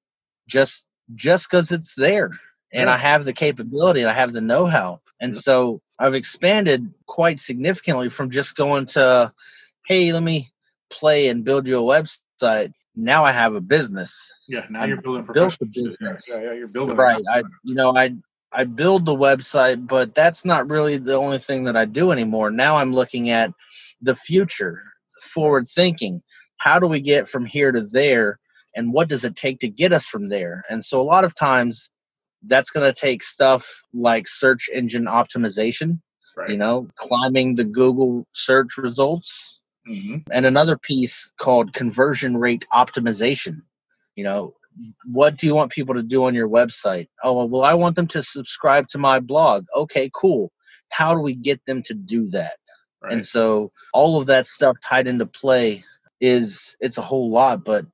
just 0.49 0.87
just 1.15 1.49
because 1.49 1.71
it's 1.71 1.93
there 1.95 2.31
and 2.73 2.87
Yeah. 2.87 2.93
i 2.95 2.97
have 2.97 3.25
the 3.25 3.33
capability 3.33 4.01
and 4.01 4.09
i 4.09 4.13
have 4.13 4.33
the 4.33 4.41
know-how 4.41 4.99
and 5.21 5.33
Yeah. 5.33 5.39
so 5.39 5.81
i've 5.99 6.15
expanded 6.15 6.91
quite 7.07 7.39
significantly 7.39 8.09
from 8.09 8.29
just 8.29 8.55
going 8.57 8.85
to 8.97 9.31
hey 9.87 10.11
let 10.13 10.23
me 10.23 10.49
play 10.89 11.29
and 11.29 11.45
build 11.45 11.67
you 11.67 11.77
a 11.79 11.81
website 11.95 12.73
now 12.95 13.23
i 13.23 13.31
have 13.31 13.55
a 13.55 13.61
business 13.61 14.29
Yeah. 14.49 14.65
Now 14.69 14.81
I 14.81 14.87
you're 14.87 15.01
building 15.01 15.27
built 15.33 15.57
the 15.59 15.67
business. 15.67 16.23
Yeah, 16.27 16.41
yeah, 16.41 16.53
you're 16.53 16.67
building. 16.67 16.97
right 16.97 17.23
i 17.31 17.43
you 17.63 17.75
know 17.75 17.95
i 17.95 18.13
i 18.51 18.63
build 18.65 19.05
the 19.05 19.15
website 19.15 19.87
but 19.87 20.13
that's 20.15 20.43
not 20.45 20.69
really 20.69 20.97
the 20.97 21.15
only 21.15 21.37
thing 21.39 21.63
that 21.65 21.77
i 21.77 21.85
do 21.85 22.11
anymore 22.11 22.49
now 22.51 22.75
i'm 22.75 22.93
looking 22.93 23.29
at 23.29 23.51
the 24.01 24.15
future 24.15 24.81
forward 25.21 25.67
thinking 25.69 26.21
how 26.57 26.79
do 26.79 26.87
we 26.87 26.99
get 26.99 27.29
from 27.29 27.45
here 27.45 27.71
to 27.71 27.81
there 27.81 28.39
and 28.75 28.93
what 28.93 29.09
does 29.09 29.25
it 29.25 29.35
take 29.35 29.59
to 29.59 29.69
get 29.69 29.93
us 29.93 30.05
from 30.05 30.29
there 30.29 30.63
and 30.69 30.83
so 30.83 30.99
a 31.01 31.03
lot 31.03 31.23
of 31.23 31.35
times 31.35 31.89
that's 32.47 32.71
going 32.71 32.91
to 32.93 32.99
take 32.99 33.23
stuff 33.23 33.83
like 33.93 34.27
search 34.27 34.69
engine 34.73 35.05
optimization 35.05 35.99
Right. 36.37 36.51
you 36.51 36.57
know 36.57 36.87
climbing 36.95 37.55
the 37.55 37.65
google 37.65 38.25
search 38.33 38.77
results 38.77 39.55
Mhm. 39.87 40.23
and 40.31 40.45
another 40.45 40.77
piece 40.77 41.31
called 41.39 41.73
conversion 41.73 42.37
rate 42.37 42.65
optimization. 42.73 43.61
You 44.15 44.23
know, 44.25 44.55
what 45.05 45.37
do 45.37 45.47
you 45.47 45.55
want 45.55 45.71
people 45.71 45.95
to 45.95 46.03
do 46.03 46.25
on 46.25 46.35
your 46.35 46.49
website? 46.49 47.07
Oh, 47.23 47.45
well, 47.45 47.63
I 47.63 47.73
want 47.73 47.95
them 47.95 48.07
to 48.09 48.21
subscribe 48.23 48.87
to 48.89 48.97
my 48.97 49.19
blog. 49.19 49.65
Okay, 49.75 50.11
cool. 50.13 50.51
How 50.89 51.15
do 51.15 51.21
we 51.21 51.33
get 51.33 51.65
them 51.65 51.81
to 51.83 51.93
do 51.93 52.29
that? 52.31 52.57
Right. 53.01 53.13
And 53.13 53.25
so 53.25 53.71
all 53.93 54.19
of 54.19 54.27
that 54.27 54.45
stuff 54.45 54.77
tied 54.83 55.07
into 55.07 55.25
play 55.25 55.83
is 56.21 56.75
it's 56.81 56.97
a 56.97 57.01
whole 57.03 57.31
lot, 57.31 57.63
but 57.63 57.85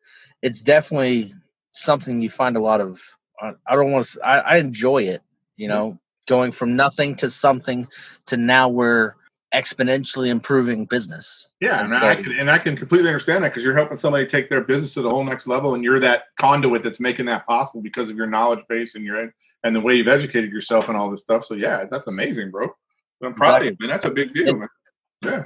it's 0.41 0.62
definitely 0.62 1.34
something 1.71 2.21
you 2.21 2.30
find 2.30 2.58
a 2.58 2.62
lot 2.62 2.82
of. 2.82 3.02
I 3.41 3.54
I 3.67 3.76
don't 3.76 3.91
want 3.91 4.06
to. 4.08 4.21
I, 4.26 4.38
I 4.39 4.58
enjoy 4.58 5.04
it. 5.04 5.21
You 5.58 5.69
mm-hmm. 5.69 5.78
know, 5.78 6.00
going 6.28 6.52
from 6.52 6.76
nothing 6.76 7.15
to 7.17 7.30
something 7.30 7.88
to 8.28 8.38
now 8.38 8.69
we're 8.69 9.15
exponentially 9.54 10.28
improving 10.28 10.86
business. 10.86 11.50
Yeah, 11.62 11.80
And 11.80 11.89
and, 11.89 12.00
so- 12.00 12.10
I 12.10 12.15
can 12.15 12.32
and 12.34 12.52
I 12.52 12.58
can 12.58 12.76
completely 12.76 13.08
understand 13.08 13.43
that 13.43 13.50
because 13.50 13.63
you're 13.63 13.76
helping 13.76 13.98
somebody 13.98 14.26
take 14.26 14.50
their 14.50 14.62
business 14.62 14.93
to 14.95 15.02
the 15.02 15.10
whole 15.10 15.24
next 15.24 15.48
level, 15.48 15.76
and 15.76 15.84
you're 15.84 16.00
that 16.02 16.24
conduit 16.38 16.84
that's 16.84 17.00
making 17.00 17.26
that 17.28 17.45
possible 17.45 17.82
because 17.82 18.10
of 18.10 18.17
your 18.17 18.28
knowledge 18.28 18.65
base 18.67 18.95
and 18.95 19.06
your 19.06 19.34
and 19.63 19.76
the 19.76 19.82
way 19.82 19.95
you've 19.95 20.08
educated 20.08 20.52
yourself 20.52 20.89
and 20.89 20.98
all 20.98 21.10
this 21.10 21.21
stuff. 21.21 21.45
So 21.45 21.56
yeah, 21.56 21.86
that's 21.89 22.08
amazing, 22.08 22.52
bro. 22.52 22.69
I'm 23.24 23.34
proud 23.34 23.62
of 23.62 23.67
you, 23.67 23.78
man. 23.80 23.89
That's 23.89 24.06
a 24.06 24.12
big 24.12 24.34
deal, 24.34 24.56
man. 24.56 24.69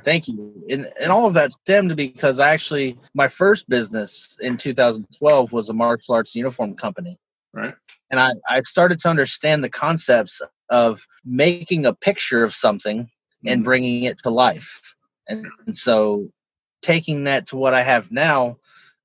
Thank 0.04 0.28
you. 0.28 0.54
And 0.70 0.92
and 1.00 1.12
all 1.12 1.26
of 1.26 1.34
that 1.34 1.52
stemmed 1.52 1.96
because 1.96 2.40
actually 2.40 2.98
my 3.14 3.28
first 3.28 3.68
business 3.70 4.38
in 4.40 4.58
2012 4.58 5.52
was 5.52 5.70
a 5.70 5.74
martial 5.74 6.16
arts 6.16 6.36
uniform 6.36 6.76
company. 6.76 7.18
Right. 7.54 7.74
And 8.12 8.20
I, 8.20 8.34
I 8.50 8.62
started 8.62 9.00
to 9.02 9.10
understand 9.10 9.64
the 9.64 9.70
concepts 9.70 10.42
of 10.70 11.06
making 11.26 11.86
a 11.86 11.94
picture 11.94 12.44
of 12.44 12.54
something 12.54 13.10
and 13.46 13.62
Mhm. 13.62 13.66
bringing 13.66 14.04
it 14.04 14.20
to 14.20 14.30
life. 14.30 14.96
And, 15.28 15.48
and 15.66 15.78
so 15.78 16.30
taking 16.82 17.26
that 17.26 17.48
to 17.48 17.58
what 17.58 17.74
I 17.74 17.84
have 17.84 18.12
now, 18.12 18.58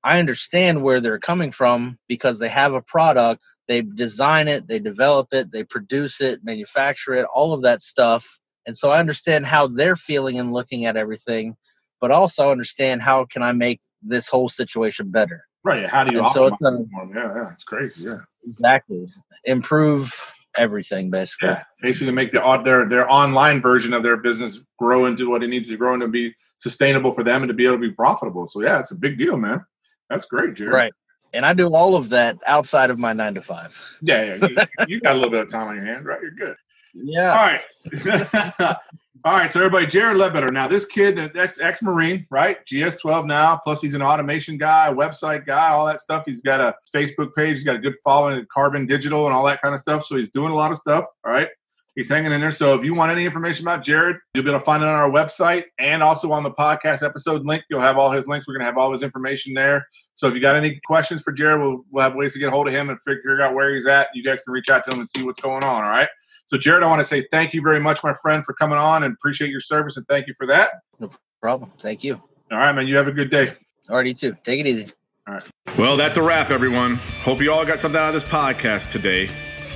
I 0.03 0.19
understand 0.19 0.83
where 0.83 0.99
they're 0.99 1.19
coming 1.19 1.51
from 1.51 1.97
because 2.07 2.39
they 2.39 2.49
have 2.49 2.73
a 2.73 2.81
product, 2.81 3.41
they 3.67 3.81
design 3.81 4.47
it, 4.47 4.67
they 4.67 4.79
develop 4.79 5.33
it, 5.33 5.51
they 5.51 5.63
produce 5.63 6.21
it, 6.21 6.43
manufacture 6.43 7.15
it, 7.15 7.25
all 7.33 7.53
of 7.53 7.61
that 7.63 7.81
stuff. 7.81 8.39
And 8.67 8.75
so 8.75 8.89
I 8.89 8.99
understand 8.99 9.45
how 9.45 9.67
they're 9.67 9.95
feeling 9.95 10.39
and 10.39 10.51
looking 10.51 10.85
at 10.85 10.97
everything, 10.97 11.55
but 12.01 12.11
also 12.11 12.51
understand 12.51 13.01
how 13.01 13.25
can 13.25 13.43
I 13.43 13.51
make 13.51 13.81
this 14.01 14.27
whole 14.27 14.49
situation 14.49 15.11
better. 15.11 15.45
right. 15.63 15.87
How 15.87 16.03
do 16.03 16.15
you 16.15 16.25
so 16.27 16.45
it's 16.45 16.61
a-? 16.61 16.85
Yeah, 17.13 17.33
yeah, 17.35 17.51
it's 17.51 17.63
crazy. 17.63 18.05
Yeah, 18.05 18.19
Exactly. 18.45 19.07
Improve 19.45 20.13
everything 20.57 21.09
basically. 21.09 21.49
yeah. 21.49 21.63
Basically, 21.81 22.13
make 22.13 22.31
the 22.31 22.61
their 22.63 22.87
their 22.87 23.11
online 23.11 23.61
version 23.61 23.93
of 23.93 24.03
their 24.03 24.17
business 24.17 24.61
grow 24.77 25.05
into 25.05 25.29
what 25.29 25.43
it 25.43 25.47
needs 25.47 25.69
to 25.69 25.77
grow 25.77 25.93
and 25.93 26.01
to 26.01 26.07
be 26.07 26.33
sustainable 26.57 27.11
for 27.11 27.23
them 27.23 27.41
and 27.41 27.49
to 27.49 27.53
be 27.53 27.65
able 27.65 27.75
to 27.75 27.81
be 27.81 27.91
profitable. 27.91 28.47
So 28.47 28.61
yeah, 28.61 28.79
it's 28.79 28.91
a 28.91 28.95
big 28.95 29.17
deal, 29.17 29.37
man. 29.37 29.65
That's 30.09 30.25
great, 30.25 30.55
Jared. 30.55 30.73
Right. 30.73 30.93
And 31.33 31.45
I 31.45 31.53
do 31.53 31.73
all 31.73 31.95
of 31.95 32.09
that 32.09 32.37
outside 32.47 32.89
of 32.89 32.97
my 32.97 33.11
nine 33.11 33.33
to 33.33 33.41
five. 33.41 33.79
Yeah, 34.01 34.35
yeah. 34.35 34.47
You, 34.47 34.57
you 34.87 35.01
got 35.01 35.13
a 35.13 35.15
little 35.15 35.31
bit 35.31 35.41
of 35.41 35.49
time 35.49 35.67
on 35.67 35.75
your 35.75 35.85
hand, 35.85 36.05
right? 36.05 36.21
You're 36.21 36.31
good. 36.31 36.55
Yeah. 36.95 37.31
All 37.31 37.45
right. 37.45 38.77
All 39.25 39.33
right. 39.33 39.51
So 39.51 39.59
everybody, 39.59 39.87
Jared 39.87 40.17
Ledbetter. 40.17 40.51
Now 40.51 40.67
this 40.67 40.85
kid, 40.85 41.35
ex 41.35 41.59
ex 41.59 41.81
Marine, 41.81 42.25
right? 42.29 42.57
GS12 42.65 43.25
now. 43.25 43.57
Plus 43.63 43.81
he's 43.81 43.93
an 43.93 44.01
automation 44.01 44.57
guy, 44.57 44.93
website 44.93 45.45
guy, 45.45 45.69
all 45.69 45.85
that 45.87 45.99
stuff. 45.99 46.23
He's 46.25 46.41
got 46.41 46.61
a 46.61 46.75
Facebook 46.93 47.33
page. 47.35 47.57
He's 47.57 47.63
got 47.63 47.75
a 47.75 47.79
good 47.79 47.95
following 48.03 48.39
at 48.39 48.47
Carbon 48.49 48.85
Digital 48.85 49.25
and 49.25 49.35
all 49.35 49.45
that 49.45 49.61
kind 49.61 49.73
of 49.73 49.81
stuff. 49.81 50.05
So 50.05 50.15
he's 50.15 50.29
doing 50.29 50.51
a 50.51 50.55
lot 50.55 50.71
of 50.71 50.77
stuff. 50.77 51.05
All 51.25 51.31
right. 51.31 51.49
He's 51.95 52.09
hanging 52.09 52.33
in 52.33 52.41
there. 52.41 52.51
So 52.51 52.75
if 52.75 52.83
you 52.83 52.93
want 52.93 53.11
any 53.11 53.25
information 53.25 53.65
about 53.65 53.81
Jared, 53.81 54.17
you'll 54.33 54.43
be 54.43 54.49
able 54.49 54.59
to 54.59 54.65
find 54.65 54.83
it 54.83 54.89
on 54.89 54.93
our 54.93 55.09
website 55.09 55.63
and 55.79 56.03
also 56.03 56.31
on 56.31 56.43
the 56.43 56.51
podcast 56.51 57.03
episode 57.03 57.45
link. 57.45 57.63
You'll 57.69 57.79
have 57.79 57.97
all 57.97 58.11
his 58.11 58.27
links. 58.27 58.47
We're 58.47 58.53
going 58.53 58.61
to 58.61 58.65
have 58.65 58.77
all 58.77 58.91
his 58.91 59.01
information 59.01 59.53
there. 59.53 59.87
So 60.13 60.27
if 60.27 60.33
you 60.33 60.41
got 60.41 60.57
any 60.57 60.79
questions 60.85 61.23
for 61.23 61.31
Jared, 61.31 61.61
we'll, 61.61 61.85
we'll 61.89 62.03
have 62.03 62.15
ways 62.15 62.33
to 62.33 62.39
get 62.39 62.49
a 62.49 62.51
hold 62.51 62.67
of 62.67 62.73
him 62.73 62.89
and 62.89 63.01
figure 63.01 63.41
out 63.41 63.53
where 63.53 63.73
he's 63.73 63.87
at. 63.87 64.09
You 64.13 64.23
guys 64.23 64.41
can 64.41 64.53
reach 64.53 64.69
out 64.69 64.83
to 64.85 64.93
him 64.93 64.99
and 64.99 65.09
see 65.09 65.23
what's 65.23 65.41
going 65.41 65.63
on. 65.63 65.83
All 65.83 65.89
right. 65.89 66.09
So 66.45 66.57
Jared, 66.57 66.83
I 66.83 66.87
want 66.87 66.99
to 66.99 67.05
say 67.05 67.25
thank 67.31 67.53
you 67.53 67.61
very 67.61 67.79
much, 67.79 68.03
my 68.03 68.13
friend, 68.13 68.45
for 68.45 68.53
coming 68.53 68.77
on 68.77 69.03
and 69.03 69.13
appreciate 69.13 69.49
your 69.49 69.59
service 69.59 69.97
and 69.97 70.07
thank 70.07 70.27
you 70.27 70.35
for 70.37 70.45
that. 70.47 70.69
No 70.99 71.09
problem. 71.41 71.71
Thank 71.79 72.03
you. 72.03 72.21
All 72.51 72.59
right, 72.59 72.71
man. 72.71 72.87
You 72.87 72.95
have 72.97 73.07
a 73.07 73.11
good 73.11 73.31
day. 73.31 73.53
Already 73.89 74.13
too. 74.13 74.37
Take 74.43 74.59
it 74.59 74.67
easy. 74.67 74.91
All 75.27 75.33
right. 75.35 75.43
Well, 75.77 75.97
that's 75.97 76.17
a 76.17 76.21
wrap, 76.21 76.51
everyone. 76.51 76.95
Hope 77.23 77.41
you 77.41 77.51
all 77.51 77.65
got 77.65 77.79
something 77.79 77.99
out 77.99 78.07
of 78.07 78.13
this 78.13 78.23
podcast 78.23 78.91
today. 78.91 79.29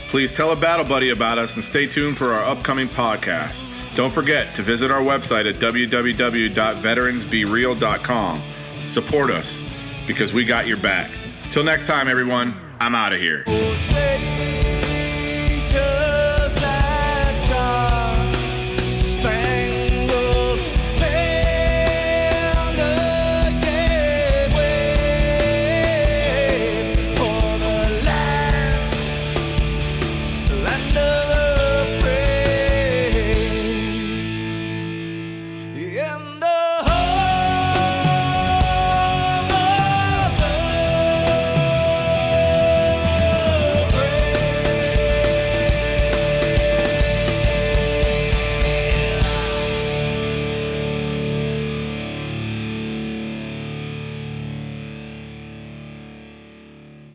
Please 0.10 0.32
tell 0.32 0.51
a 0.51 0.55
battle 0.55 0.86
buddy 0.86 1.10
about 1.10 1.38
us 1.38 1.55
and 1.55 1.63
stay 1.63 1.86
tuned 1.88 2.17
for 2.17 2.32
our 2.34 2.43
upcoming 2.43 2.88
podcast. 2.88 3.65
Don't 3.95 4.13
forget 4.13 4.55
to 4.55 4.62
visit 4.62 4.91
our 4.91 5.01
website 5.01 5.49
at 5.49 5.55
www.veteransbereal.com. 5.55 8.41
Support 8.88 9.32
us 9.32 9.62
because 10.08 10.34
we 10.34 10.45
got 10.45 10.67
your 10.67 10.77
back. 10.77 11.12
Till 11.51 11.63
next 11.63 11.86
time, 11.86 12.08
everyone, 12.08 12.55
I'm 12.79 12.95
out 12.95 13.13
of 13.13 13.19
here. 13.19 13.43
Oh, 13.47 13.75
say 13.89 14.10